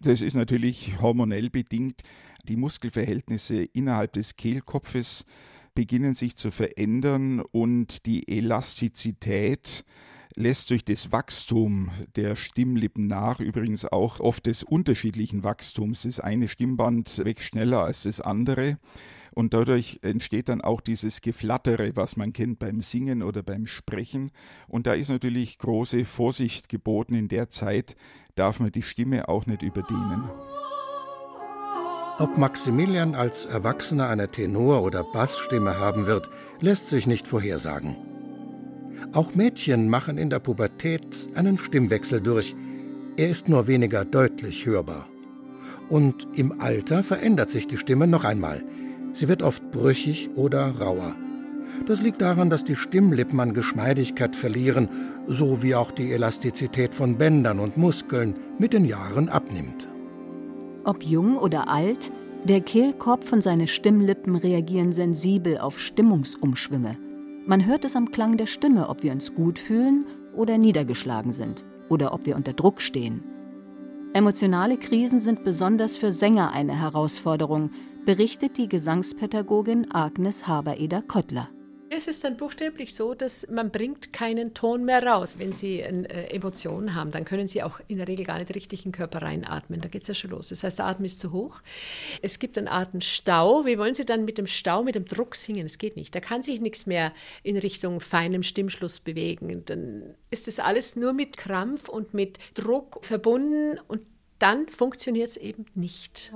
Das 0.00 0.20
ist 0.20 0.34
natürlich 0.34 1.00
hormonell 1.00 1.48
bedingt. 1.48 2.02
Die 2.46 2.56
Muskelverhältnisse 2.56 3.64
innerhalb 3.72 4.12
des 4.12 4.36
Kehlkopfes 4.36 5.24
beginnen 5.74 6.12
sich 6.12 6.36
zu 6.36 6.50
verändern 6.50 7.40
und 7.52 8.04
die 8.04 8.28
Elastizität 8.28 9.86
lässt 10.36 10.70
durch 10.70 10.84
das 10.84 11.12
Wachstum 11.12 11.90
der 12.16 12.36
Stimmlippen 12.36 13.06
nach, 13.06 13.40
übrigens 13.40 13.84
auch 13.84 14.20
oft 14.20 14.46
des 14.46 14.62
unterschiedlichen 14.62 15.42
Wachstums. 15.42 16.02
Das 16.02 16.20
eine 16.20 16.48
Stimmband 16.48 17.24
wächst 17.24 17.46
schneller 17.46 17.84
als 17.84 18.04
das 18.04 18.20
andere. 18.20 18.78
Und 19.32 19.54
dadurch 19.54 20.00
entsteht 20.02 20.48
dann 20.48 20.60
auch 20.60 20.80
dieses 20.80 21.20
Geflattere, 21.20 21.94
was 21.94 22.16
man 22.16 22.32
kennt 22.32 22.58
beim 22.58 22.82
Singen 22.82 23.22
oder 23.22 23.42
beim 23.42 23.66
Sprechen. 23.66 24.32
Und 24.66 24.86
da 24.86 24.94
ist 24.94 25.08
natürlich 25.08 25.58
große 25.58 26.04
Vorsicht 26.04 26.68
geboten. 26.68 27.14
In 27.14 27.28
der 27.28 27.48
Zeit 27.48 27.96
darf 28.34 28.60
man 28.60 28.72
die 28.72 28.82
Stimme 28.82 29.28
auch 29.28 29.46
nicht 29.46 29.62
überdehnen. 29.62 30.28
Ob 32.18 32.36
Maximilian 32.36 33.14
als 33.14 33.46
Erwachsener 33.46 34.08
eine 34.08 34.28
Tenor- 34.28 34.82
oder 34.82 35.04
Bassstimme 35.04 35.78
haben 35.78 36.06
wird, 36.06 36.28
lässt 36.60 36.88
sich 36.88 37.06
nicht 37.06 37.26
vorhersagen. 37.26 37.96
Auch 39.12 39.34
Mädchen 39.34 39.88
machen 39.88 40.18
in 40.18 40.30
der 40.30 40.38
Pubertät 40.38 41.28
einen 41.34 41.58
Stimmwechsel 41.58 42.20
durch. 42.20 42.54
Er 43.16 43.28
ist 43.28 43.48
nur 43.48 43.66
weniger 43.66 44.04
deutlich 44.04 44.66
hörbar. 44.66 45.08
Und 45.88 46.28
im 46.34 46.60
Alter 46.60 47.02
verändert 47.02 47.50
sich 47.50 47.66
die 47.66 47.76
Stimme 47.76 48.06
noch 48.06 48.22
einmal. 48.22 48.62
Sie 49.12 49.26
wird 49.26 49.42
oft 49.42 49.72
brüchig 49.72 50.30
oder 50.36 50.76
rauer. 50.78 51.16
Das 51.86 52.02
liegt 52.02 52.20
daran, 52.22 52.50
dass 52.50 52.64
die 52.64 52.76
Stimmlippen 52.76 53.40
an 53.40 53.52
Geschmeidigkeit 53.52 54.36
verlieren, 54.36 54.88
so 55.26 55.60
wie 55.60 55.74
auch 55.74 55.90
die 55.90 56.12
Elastizität 56.12 56.94
von 56.94 57.18
Bändern 57.18 57.58
und 57.58 57.76
Muskeln 57.76 58.34
mit 58.58 58.72
den 58.72 58.84
Jahren 58.84 59.28
abnimmt. 59.28 59.88
Ob 60.84 61.02
jung 61.02 61.36
oder 61.36 61.68
alt, 61.68 62.12
der 62.44 62.60
Kehlkopf 62.60 63.32
und 63.32 63.42
seine 63.42 63.66
Stimmlippen 63.66 64.36
reagieren 64.36 64.92
sensibel 64.92 65.58
auf 65.58 65.80
Stimmungsumschwünge. 65.80 66.96
Man 67.46 67.66
hört 67.66 67.84
es 67.84 67.96
am 67.96 68.10
Klang 68.10 68.36
der 68.36 68.46
Stimme, 68.46 68.88
ob 68.88 69.02
wir 69.02 69.12
uns 69.12 69.34
gut 69.34 69.58
fühlen 69.58 70.06
oder 70.34 70.58
niedergeschlagen 70.58 71.32
sind 71.32 71.64
oder 71.88 72.12
ob 72.12 72.26
wir 72.26 72.36
unter 72.36 72.52
Druck 72.52 72.80
stehen. 72.82 73.22
Emotionale 74.12 74.76
Krisen 74.76 75.18
sind 75.18 75.44
besonders 75.44 75.96
für 75.96 76.12
Sänger 76.12 76.52
eine 76.52 76.78
Herausforderung, 76.78 77.70
berichtet 78.04 78.56
die 78.58 78.68
Gesangspädagogin 78.68 79.92
Agnes 79.92 80.46
Habereder-Kottler. 80.46 81.48
Es 81.92 82.06
ist 82.06 82.22
dann 82.22 82.36
buchstäblich 82.36 82.94
so, 82.94 83.14
dass 83.14 83.48
man 83.48 83.72
bringt 83.72 84.12
keinen 84.12 84.54
Ton 84.54 84.84
mehr 84.84 85.04
raus. 85.04 85.40
Wenn 85.40 85.52
Sie 85.52 85.80
äh, 85.80 86.32
Emotionen 86.32 86.94
haben, 86.94 87.10
dann 87.10 87.24
können 87.24 87.48
Sie 87.48 87.64
auch 87.64 87.80
in 87.88 87.98
der 87.98 88.06
Regel 88.06 88.24
gar 88.24 88.38
nicht 88.38 88.54
richtig 88.54 88.86
in 88.86 88.92
den 88.92 88.96
Körper 88.96 89.22
reinatmen. 89.22 89.80
Da 89.80 89.88
geht 89.88 90.02
es 90.02 90.08
ja 90.08 90.14
schon 90.14 90.30
los. 90.30 90.50
Das 90.50 90.62
heißt, 90.62 90.78
der 90.78 90.86
Atem 90.86 91.04
ist 91.04 91.18
zu 91.18 91.32
hoch. 91.32 91.62
Es 92.22 92.38
gibt 92.38 92.56
einen 92.56 92.68
Atemstau. 92.68 93.66
Wie 93.66 93.76
wollen 93.76 93.96
Sie 93.96 94.04
dann 94.04 94.24
mit 94.24 94.38
dem 94.38 94.46
Stau, 94.46 94.84
mit 94.84 94.94
dem 94.94 95.04
Druck 95.04 95.34
singen? 95.34 95.64
Das 95.64 95.78
geht 95.78 95.96
nicht. 95.96 96.14
Da 96.14 96.20
kann 96.20 96.44
sich 96.44 96.60
nichts 96.60 96.86
mehr 96.86 97.12
in 97.42 97.56
Richtung 97.56 98.00
feinem 98.00 98.44
Stimmschluss 98.44 99.00
bewegen. 99.00 99.64
Dann 99.66 100.14
ist 100.30 100.46
das 100.46 100.60
alles 100.60 100.94
nur 100.94 101.12
mit 101.12 101.38
Krampf 101.38 101.88
und 101.88 102.14
mit 102.14 102.38
Druck 102.54 103.04
verbunden 103.04 103.80
und 103.88 104.02
dann 104.38 104.68
funktioniert 104.68 105.30
es 105.30 105.36
eben 105.36 105.66
nicht. 105.74 106.30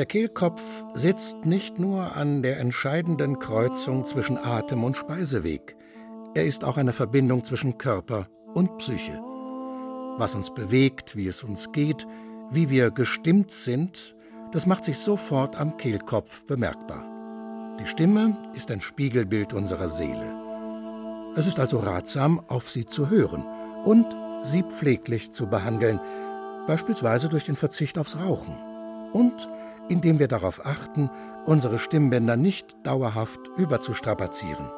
Der 0.00 0.06
Kehlkopf 0.06 0.62
sitzt 0.94 1.44
nicht 1.44 1.78
nur 1.78 2.16
an 2.16 2.40
der 2.42 2.58
entscheidenden 2.58 3.38
Kreuzung 3.38 4.06
zwischen 4.06 4.38
Atem 4.38 4.82
und 4.82 4.96
Speiseweg. 4.96 5.76
Er 6.32 6.46
ist 6.46 6.64
auch 6.64 6.78
eine 6.78 6.94
Verbindung 6.94 7.44
zwischen 7.44 7.76
Körper 7.76 8.26
und 8.54 8.78
Psyche. 8.78 9.20
Was 10.16 10.34
uns 10.34 10.54
bewegt, 10.54 11.16
wie 11.16 11.26
es 11.26 11.44
uns 11.44 11.70
geht, 11.72 12.06
wie 12.50 12.70
wir 12.70 12.90
gestimmt 12.90 13.50
sind, 13.50 14.16
das 14.52 14.64
macht 14.64 14.86
sich 14.86 14.98
sofort 14.98 15.54
am 15.60 15.76
Kehlkopf 15.76 16.46
bemerkbar. 16.46 17.04
Die 17.78 17.86
Stimme 17.86 18.38
ist 18.54 18.70
ein 18.70 18.80
Spiegelbild 18.80 19.52
unserer 19.52 19.88
Seele. 19.88 20.34
Es 21.36 21.46
ist 21.46 21.60
also 21.60 21.78
ratsam, 21.78 22.40
auf 22.48 22.70
sie 22.70 22.86
zu 22.86 23.10
hören 23.10 23.44
und 23.84 24.06
sie 24.44 24.62
pfleglich 24.62 25.32
zu 25.32 25.46
behandeln, 25.46 26.00
beispielsweise 26.66 27.28
durch 27.28 27.44
den 27.44 27.56
Verzicht 27.56 27.98
aufs 27.98 28.16
Rauchen 28.16 28.56
und 29.12 29.46
indem 29.90 30.20
wir 30.20 30.28
darauf 30.28 30.64
achten, 30.64 31.10
unsere 31.46 31.78
Stimmbänder 31.78 32.36
nicht 32.36 32.76
dauerhaft 32.84 33.40
überzustrapazieren. 33.56 34.70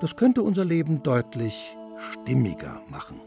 Das 0.00 0.16
könnte 0.16 0.42
unser 0.42 0.64
Leben 0.64 1.02
deutlich 1.02 1.74
stimmiger 1.96 2.82
machen. 2.90 3.20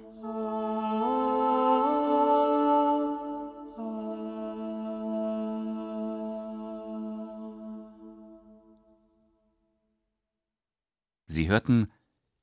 Sie 11.25 11.49
hörten 11.49 11.91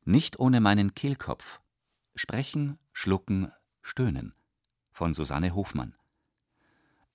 Nicht 0.05 0.39
ohne 0.39 0.61
meinen 0.61 0.95
Kehlkopf. 0.95 1.61
Sprechen, 2.15 2.79
Schlucken, 2.93 3.51
Stöhnen 3.83 4.35
von 4.93 5.15
Susanne 5.15 5.55
Hofmann. 5.55 5.95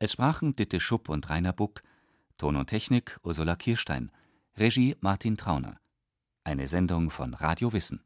Es 0.01 0.13
sprachen 0.13 0.55
Ditte 0.55 0.79
Schupp 0.79 1.09
und 1.09 1.29
Rainer 1.29 1.51
Buck, 1.51 1.83
Ton 2.37 2.55
und 2.55 2.67
Technik 2.67 3.19
Ursula 3.21 3.57
Kirstein, 3.57 4.11
Regie 4.55 4.95
Martin 5.01 5.35
Trauner. 5.35 5.77
Eine 6.45 6.69
Sendung 6.69 7.09
von 7.09 7.33
Radio 7.33 7.73
Wissen 7.73 8.01